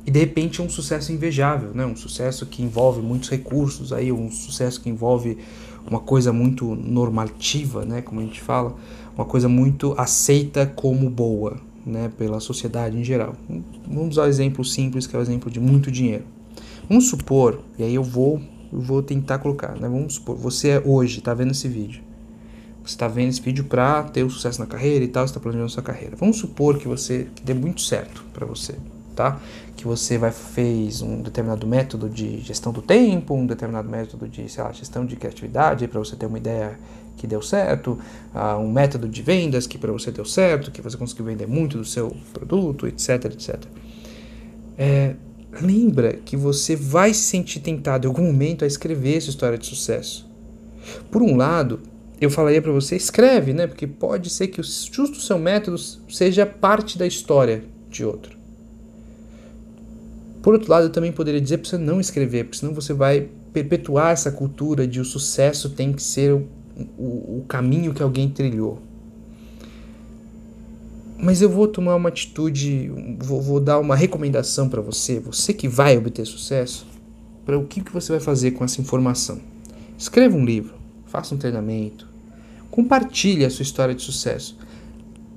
E 0.07 0.11
de 0.11 0.21
repente 0.21 0.61
é 0.61 0.65
um 0.65 0.69
sucesso 0.69 1.13
invejável, 1.13 1.75
né? 1.75 1.85
Um 1.85 1.97
sucesso 1.97 2.47
que 2.47 2.63
envolve 2.63 3.03
muitos 3.03 3.29
recursos 3.29 3.93
aí, 3.93 4.13
um 4.13 4.31
sucesso 4.31 4.81
que 4.81 4.89
envolve 4.89 5.37
uma 5.85 5.99
coisa 5.99 6.33
muito 6.33 6.77
normativa, 6.77 7.85
né, 7.85 8.03
como 8.03 8.21
a 8.21 8.25
gente 8.25 8.41
fala, 8.41 8.77
uma 9.17 9.25
coisa 9.25 9.49
muito 9.49 9.95
aceita 9.99 10.65
como 10.65 11.11
boa, 11.11 11.57
né, 11.85 12.11
pela 12.17 12.39
sociedade 12.41 12.97
em 12.97 13.05
geral. 13.05 13.35
Vamos 13.87 14.11
usar 14.17 14.29
exemplo 14.29 14.65
simples, 14.65 15.07
que 15.07 15.17
é 15.17 15.19
o 15.19 15.23
exemplo 15.23 15.51
de 15.51 15.59
muito 15.61 15.91
dinheiro. 15.91 16.25
Vamos 16.89 17.09
supor, 17.09 17.61
e 17.79 17.83
aí 17.83 17.95
eu 17.95 18.03
vou, 18.03 18.41
eu 18.73 18.81
vou 18.81 19.03
tentar 19.03 19.39
colocar, 19.39 19.73
né, 19.73 19.89
vamos 19.89 20.15
supor, 20.15 20.37
você 20.37 20.81
hoje 20.85 21.19
está 21.19 21.35
vendo 21.35 21.51
esse 21.53 21.69
vídeo, 21.69 22.03
você 22.87 22.95
está 22.95 23.09
vendo 23.09 23.31
esse 23.31 23.41
vídeo 23.41 23.65
para 23.65 24.05
ter 24.05 24.23
o 24.23 24.27
um 24.27 24.31
sucesso 24.31 24.61
na 24.61 24.67
carreira 24.67 25.05
e 25.05 25.09
tal, 25.09 25.25
está 25.25 25.41
planejando 25.41 25.69
sua 25.71 25.83
carreira. 25.83 26.15
Vamos 26.17 26.37
supor 26.37 26.79
que 26.79 26.87
você 26.87 27.27
que 27.35 27.43
dê 27.43 27.53
muito 27.53 27.81
certo 27.81 28.25
para 28.33 28.47
você, 28.47 28.77
tá? 29.15 29.41
Que 29.77 29.85
você 29.85 30.17
vai 30.17 30.31
fez 30.31 31.03
um 31.03 31.21
determinado 31.21 31.67
método 31.67 32.09
de 32.09 32.41
gestão 32.41 32.73
do 32.73 32.81
tempo, 32.81 33.35
um 33.35 33.45
determinado 33.45 33.89
método 33.89 34.29
de, 34.29 34.49
sei 34.49 34.63
lá, 34.63 34.73
gestão 34.73 35.05
de 35.05 35.17
criatividade 35.17 35.89
para 35.89 35.99
você 35.99 36.15
ter 36.15 36.27
uma 36.27 36.39
ideia 36.39 36.79
que 37.17 37.27
deu 37.27 37.43
certo, 37.43 37.99
uh, 38.35 38.59
um 38.59 38.71
método 38.71 39.09
de 39.09 39.21
vendas 39.21 39.67
que 39.67 39.79
para 39.79 39.91
você 39.91 40.13
deu 40.13 40.25
certo, 40.25 40.71
que 40.71 40.81
você 40.81 40.97
conseguiu 40.97 41.25
vender 41.25 41.47
muito 41.47 41.79
do 41.79 41.85
seu 41.85 42.15
produto, 42.33 42.87
etc, 42.87 43.25
etc. 43.25 43.65
É, 44.79 45.15
lembra 45.61 46.13
que 46.13 46.37
você 46.37 46.77
vai 46.77 47.13
se 47.13 47.23
sentir 47.23 47.61
tentado 47.61 48.07
em 48.07 48.09
algum 48.09 48.27
momento 48.27 48.65
a 48.65 48.67
escrever 48.69 49.17
essa 49.17 49.31
história 49.31 49.59
de 49.59 49.67
sucesso. 49.67 50.31
Por 51.11 51.23
um 51.23 51.37
lado, 51.37 51.81
eu 52.21 52.31
falaria 52.31 52.63
para 52.63 52.73
você, 52.73 52.97
escreve, 52.97 53.53
né? 53.53 53.67
Porque 53.67 53.87
pode 53.87 54.31
ser 54.31 54.49
que 54.49 54.63
justo 54.63 55.19
o 55.19 55.21
seu 55.21 55.39
método 55.39 55.77
seja 55.79 56.47
parte 56.47 56.97
da 56.97 57.07
história 57.07 57.65
de 57.91 58.05
outro. 58.05 58.37
Por 60.43 60.55
outro 60.55 60.71
lado, 60.71 60.87
eu 60.87 60.91
também 60.91 61.13
poderia 61.13 61.41
dizer 61.41 61.59
para 61.59 61.69
você 61.69 61.79
não 61.79 62.01
escrever, 62.01 62.45
porque 62.45 62.59
senão 62.59 62.73
você 62.73 62.93
vai 62.93 63.29
perpetuar 63.53 64.13
essa 64.13 64.31
cultura 64.31 64.87
de 64.87 65.01
o 65.01 65.05
sucesso 65.05 65.71
tem 65.71 65.93
que 65.93 66.03
ser 66.03 66.33
o, 66.33 66.47
o, 66.97 67.39
o 67.39 67.45
caminho 67.49 67.93
que 67.93 68.03
alguém 68.03 68.29
trilhou. 68.29 68.81
Mas 71.19 71.41
eu 71.41 71.49
vou 71.49 71.67
tomar 71.67 71.97
uma 71.97 72.11
atitude, 72.11 72.93
vou, 73.19 73.41
vou 73.41 73.59
dar 73.61 73.79
uma 73.79 73.97
recomendação 73.97 74.69
para 74.69 74.81
você, 74.81 75.19
você 75.19 75.53
que 75.53 75.67
vai 75.67 75.97
obter 75.97 76.27
sucesso, 76.27 76.87
para 77.45 77.59
o 77.59 77.67
que, 77.67 77.81
que 77.81 77.93
você 77.93 78.13
vai 78.13 78.21
fazer 78.21 78.53
com 78.53 78.65
essa 78.65 78.81
informação. 78.81 79.41
Escreva 79.99 80.37
um 80.37 80.45
livro, 80.45 80.75
faça 81.17 81.35
um 81.35 81.39
treinamento, 81.39 82.07
compartilhe 82.71 83.45
a 83.45 83.51
sua 83.51 83.63
história 83.63 83.95
de 83.95 84.03
sucesso 84.03 84.57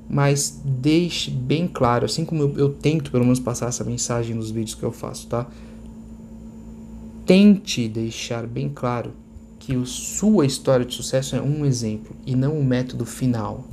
mas 0.09 0.59
deixe 0.65 1.29
bem 1.29 1.67
claro, 1.67 2.05
assim 2.05 2.25
como 2.25 2.41
eu, 2.41 2.57
eu, 2.57 2.69
tento 2.73 3.11
pelo 3.11 3.23
menos 3.23 3.39
passar 3.39 3.67
essa 3.67 3.83
mensagem 3.83 4.35
nos 4.35 4.49
vídeos 4.49 4.73
que 4.73 4.81
eu 4.81 4.91
faço, 4.91 5.27
tá? 5.27 5.45
Tente 7.27 7.87
deixar 7.87 8.47
bem 8.47 8.71
claro 8.73 9.13
que 9.59 9.75
a 9.75 9.85
sua 9.85 10.47
história 10.47 10.83
de 10.83 10.95
sucesso 10.95 11.35
é 11.35 11.41
um 11.41 11.63
exemplo 11.63 12.15
e 12.25 12.35
não 12.35 12.57
um 12.57 12.63
método 12.63 13.05
final. 13.05 13.65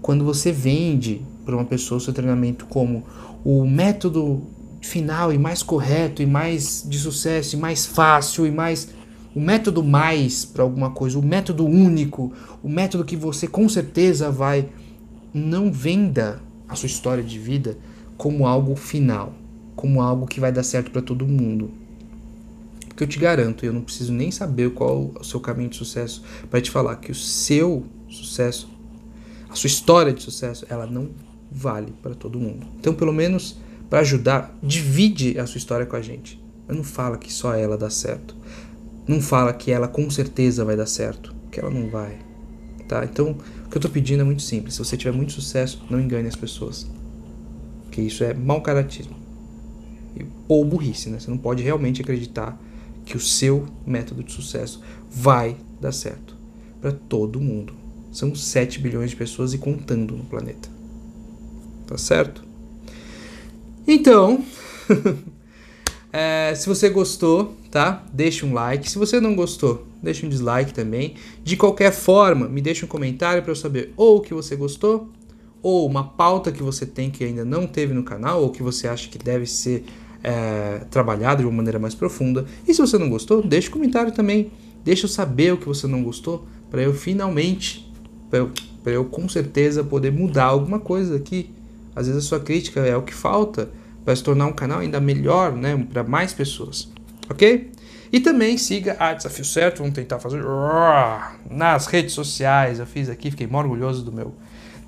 Quando 0.00 0.24
você 0.24 0.50
vende 0.50 1.20
para 1.44 1.54
uma 1.54 1.66
pessoa 1.66 1.98
o 1.98 2.00
seu 2.00 2.14
treinamento 2.14 2.64
como 2.64 3.04
o 3.44 3.66
método 3.66 4.42
final 4.80 5.34
e 5.34 5.38
mais 5.38 5.62
correto 5.62 6.22
e 6.22 6.26
mais 6.26 6.82
de 6.88 6.98
sucesso 6.98 7.56
e 7.56 7.58
mais 7.58 7.84
fácil 7.84 8.46
e 8.46 8.50
mais 8.50 8.88
o 9.36 9.40
método 9.40 9.84
mais 9.84 10.46
para 10.46 10.62
alguma 10.62 10.90
coisa, 10.90 11.18
o 11.18 11.22
método 11.22 11.66
único, 11.66 12.32
o 12.62 12.70
método 12.70 13.04
que 13.04 13.14
você 13.14 13.46
com 13.46 13.68
certeza 13.68 14.30
vai. 14.30 14.70
Não 15.34 15.70
venda 15.70 16.40
a 16.66 16.74
sua 16.74 16.86
história 16.86 17.22
de 17.22 17.38
vida 17.38 17.76
como 18.16 18.46
algo 18.46 18.74
final, 18.74 19.34
como 19.74 20.00
algo 20.00 20.26
que 20.26 20.40
vai 20.40 20.50
dar 20.50 20.62
certo 20.62 20.90
para 20.90 21.02
todo 21.02 21.26
mundo. 21.26 21.70
Porque 22.88 23.04
eu 23.04 23.06
te 23.06 23.18
garanto, 23.18 23.66
eu 23.66 23.74
não 23.74 23.82
preciso 23.82 24.10
nem 24.10 24.30
saber 24.30 24.70
qual 24.70 25.12
é 25.14 25.20
o 25.20 25.24
seu 25.24 25.38
caminho 25.38 25.68
de 25.68 25.76
sucesso 25.76 26.22
para 26.50 26.62
te 26.62 26.70
falar 26.70 26.96
que 26.96 27.12
o 27.12 27.14
seu 27.14 27.84
sucesso, 28.08 28.70
a 29.50 29.54
sua 29.54 29.68
história 29.68 30.14
de 30.14 30.22
sucesso, 30.22 30.64
ela 30.70 30.86
não 30.86 31.10
vale 31.52 31.92
para 32.02 32.14
todo 32.14 32.40
mundo. 32.40 32.66
Então, 32.80 32.94
pelo 32.94 33.12
menos 33.12 33.58
para 33.90 33.98
ajudar, 33.98 34.56
divide 34.62 35.38
a 35.38 35.46
sua 35.46 35.58
história 35.58 35.84
com 35.84 35.94
a 35.94 36.00
gente. 36.00 36.42
Mas 36.66 36.74
não 36.74 36.84
fala 36.84 37.18
que 37.18 37.30
só 37.30 37.54
ela 37.54 37.76
dá 37.76 37.90
certo. 37.90 38.34
Não 39.06 39.20
fala 39.20 39.52
que 39.52 39.70
ela 39.70 39.86
com 39.86 40.10
certeza 40.10 40.64
vai 40.64 40.76
dar 40.76 40.86
certo, 40.86 41.34
que 41.50 41.60
ela 41.60 41.70
não 41.70 41.88
vai. 41.88 42.18
Tá? 42.88 43.04
Então, 43.04 43.36
o 43.66 43.68
que 43.68 43.76
eu 43.76 43.82
tô 43.82 43.88
pedindo 43.88 44.20
é 44.20 44.24
muito 44.24 44.42
simples. 44.42 44.74
Se 44.74 44.78
você 44.78 44.96
tiver 44.96 45.12
muito 45.12 45.32
sucesso, 45.32 45.84
não 45.90 46.00
engane 46.00 46.28
as 46.28 46.36
pessoas. 46.36 46.86
Porque 47.84 48.00
isso 48.00 48.22
é 48.24 48.32
mau 48.34 48.60
caratismo. 48.60 49.16
Ou 50.48 50.64
burrice, 50.64 51.10
né? 51.10 51.18
Você 51.18 51.30
não 51.30 51.38
pode 51.38 51.62
realmente 51.62 52.00
acreditar 52.00 52.60
que 53.04 53.16
o 53.16 53.20
seu 53.20 53.66
método 53.86 54.22
de 54.22 54.32
sucesso 54.32 54.80
vai 55.10 55.56
dar 55.80 55.92
certo 55.92 56.36
para 56.80 56.92
todo 56.92 57.40
mundo. 57.40 57.74
São 58.12 58.34
7 58.34 58.80
bilhões 58.80 59.10
de 59.10 59.16
pessoas 59.16 59.52
e 59.52 59.58
contando 59.58 60.16
no 60.16 60.24
planeta. 60.24 60.68
Tá 61.86 61.98
certo? 61.98 62.44
Então, 63.86 64.44
é, 66.18 66.54
se 66.54 66.66
você 66.66 66.88
gostou, 66.88 67.54
tá? 67.70 68.02
Deixa 68.10 68.46
um 68.46 68.54
like. 68.54 68.90
Se 68.90 68.96
você 68.96 69.20
não 69.20 69.36
gostou, 69.36 69.86
deixa 70.02 70.24
um 70.24 70.30
dislike 70.30 70.72
também. 70.72 71.12
De 71.44 71.58
qualquer 71.58 71.92
forma, 71.92 72.48
me 72.48 72.62
deixa 72.62 72.86
um 72.86 72.88
comentário 72.88 73.42
para 73.42 73.52
eu 73.52 73.56
saber 73.56 73.92
ou 73.98 74.16
o 74.16 74.20
que 74.22 74.32
você 74.32 74.56
gostou, 74.56 75.10
ou 75.62 75.86
uma 75.86 76.04
pauta 76.04 76.50
que 76.50 76.62
você 76.62 76.86
tem 76.86 77.10
que 77.10 77.22
ainda 77.22 77.44
não 77.44 77.66
teve 77.66 77.92
no 77.92 78.02
canal, 78.02 78.42
ou 78.42 78.48
que 78.48 78.62
você 78.62 78.88
acha 78.88 79.10
que 79.10 79.18
deve 79.18 79.44
ser 79.44 79.84
é, 80.24 80.86
trabalhado 80.90 81.42
de 81.42 81.46
uma 81.46 81.54
maneira 81.54 81.78
mais 81.78 81.94
profunda. 81.94 82.46
E 82.66 82.72
se 82.72 82.80
você 82.80 82.96
não 82.96 83.10
gostou, 83.10 83.42
deixa 83.42 83.68
um 83.68 83.72
comentário 83.72 84.10
também. 84.10 84.50
Deixa 84.82 85.04
eu 85.04 85.10
saber 85.10 85.52
o 85.52 85.58
que 85.58 85.66
você 85.66 85.86
não 85.86 86.02
gostou, 86.02 86.46
para 86.70 86.80
eu 86.80 86.94
finalmente, 86.94 87.92
para 88.30 88.38
eu, 88.38 88.52
eu 88.86 89.04
com 89.04 89.28
certeza 89.28 89.84
poder 89.84 90.12
mudar 90.12 90.44
alguma 90.44 90.80
coisa 90.80 91.16
aqui. 91.16 91.50
Às 91.94 92.06
vezes 92.06 92.24
a 92.24 92.26
sua 92.26 92.40
crítica 92.40 92.80
é 92.80 92.96
o 92.96 93.02
que 93.02 93.12
falta 93.12 93.68
para 94.06 94.14
se 94.14 94.22
tornar 94.22 94.46
um 94.46 94.52
canal 94.52 94.78
ainda 94.78 95.00
melhor, 95.00 95.52
né, 95.52 95.76
para 95.92 96.04
mais 96.04 96.32
pessoas. 96.32 96.88
Ok? 97.28 97.72
E 98.12 98.20
também 98.20 98.56
siga 98.56 98.96
a 99.00 99.12
Desafio 99.12 99.44
Certo, 99.44 99.78
vamos 99.78 99.94
tentar 99.94 100.20
fazer 100.20 100.40
nas 101.50 101.86
redes 101.86 102.14
sociais. 102.14 102.78
Eu 102.78 102.86
fiz 102.86 103.08
aqui, 103.08 103.32
fiquei 103.32 103.48
muito 103.48 103.64
orgulhoso 103.64 104.04
do 104.04 104.12
meu 104.12 104.32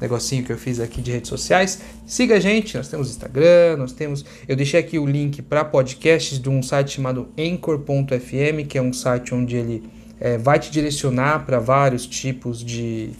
negocinho 0.01 0.45
que 0.45 0.53
eu 0.53 0.57
fiz 0.57 0.79
aqui 0.79 1.03
de 1.03 1.11
redes 1.11 1.29
sociais. 1.29 1.81
Siga 2.07 2.37
a 2.37 2.41
gente, 2.41 2.77
nós 2.77 2.87
temos 2.87 3.11
Instagram, 3.11 3.77
nós 3.77 3.91
temos. 3.91 4.25
Eu 4.47 4.55
deixei 4.55 4.79
aqui 4.79 5.01
o 5.01 5.05
link 5.05 5.43
para 5.43 5.65
podcasts 5.65 6.39
de 6.39 6.49
um 6.49 6.63
site 6.63 6.93
chamado 6.93 7.29
Anchor.fm, 7.37 8.69
que 8.69 8.79
é 8.79 8.83
um 8.83 8.93
site 8.93 9.35
onde 9.35 9.57
ele 9.57 9.83
é, 10.21 10.39
vai 10.39 10.61
te 10.61 10.71
direcionar 10.71 11.45
para 11.45 11.59
vários 11.59 12.07
tipos 12.07 12.65
de, 12.65 13.11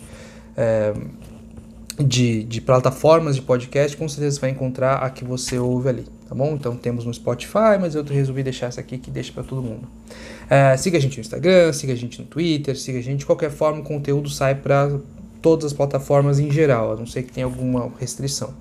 é, 0.57 0.95
de, 1.99 2.45
de, 2.45 2.61
plataformas 2.61 3.37
de 3.37 3.43
podcast. 3.43 3.97
Com 3.97 4.09
certeza 4.09 4.37
você 4.37 4.41
vai 4.41 4.51
encontrar 4.51 4.97
a 4.97 5.11
que 5.11 5.25
você 5.25 5.59
ouve 5.59 5.89
ali, 5.89 6.05
tá 6.29 6.35
bom? 6.35 6.55
Então 6.55 6.77
temos 6.77 7.05
no 7.05 7.13
Spotify, 7.13 7.79
mas 7.81 7.95
eu 7.95 8.05
resolvi 8.05 8.43
deixar 8.43 8.67
essa 8.67 8.81
aqui 8.81 8.99
que 8.99 9.11
deixa 9.11 9.33
para 9.33 9.43
todo 9.43 9.63
mundo. 9.63 9.89
É, 10.49 10.77
siga 10.77 10.99
a 10.99 11.01
gente 11.01 11.17
no 11.17 11.21
Instagram, 11.21 11.73
siga 11.73 11.93
a 11.93 11.97
gente 11.97 12.21
no 12.21 12.27
Twitter, 12.27 12.79
siga 12.79 12.99
a 12.99 13.03
gente 13.03 13.21
de 13.21 13.27
qualquer 13.27 13.51
forma, 13.51 13.81
o 13.81 13.85
conteúdo 13.85 14.29
sai 14.31 14.55
para 14.55 14.99
todas 15.43 15.67
as 15.67 15.73
plataformas 15.73 16.39
em 16.39 16.51
geral, 16.51 16.93
a 16.93 16.97
não 16.97 17.07
ser 17.07 17.23
que 17.23 17.33
tenha 17.33 17.47
alguma 17.47 17.91
restrição. 17.99 18.55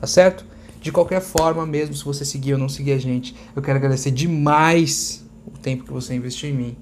Tá 0.00 0.06
certo? 0.06 0.44
De 0.80 0.92
qualquer 0.92 1.20
forma, 1.20 1.66
mesmo 1.66 1.94
se 1.94 2.04
você 2.04 2.24
seguir 2.24 2.52
ou 2.52 2.58
não 2.58 2.68
seguir 2.68 2.92
a 2.92 2.98
gente, 2.98 3.34
eu 3.54 3.62
quero 3.62 3.78
agradecer 3.78 4.10
demais 4.10 5.24
o 5.46 5.58
tempo 5.58 5.84
que 5.84 5.92
você 5.92 6.14
investiu 6.14 6.50
em 6.50 6.52
mim. 6.52 6.76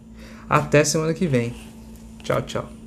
Até 0.49 0.85
semana 0.85 1.15
que 1.15 1.27
vem. 1.27 1.55
Tchau, 2.23 2.43
tchau. 2.43 2.84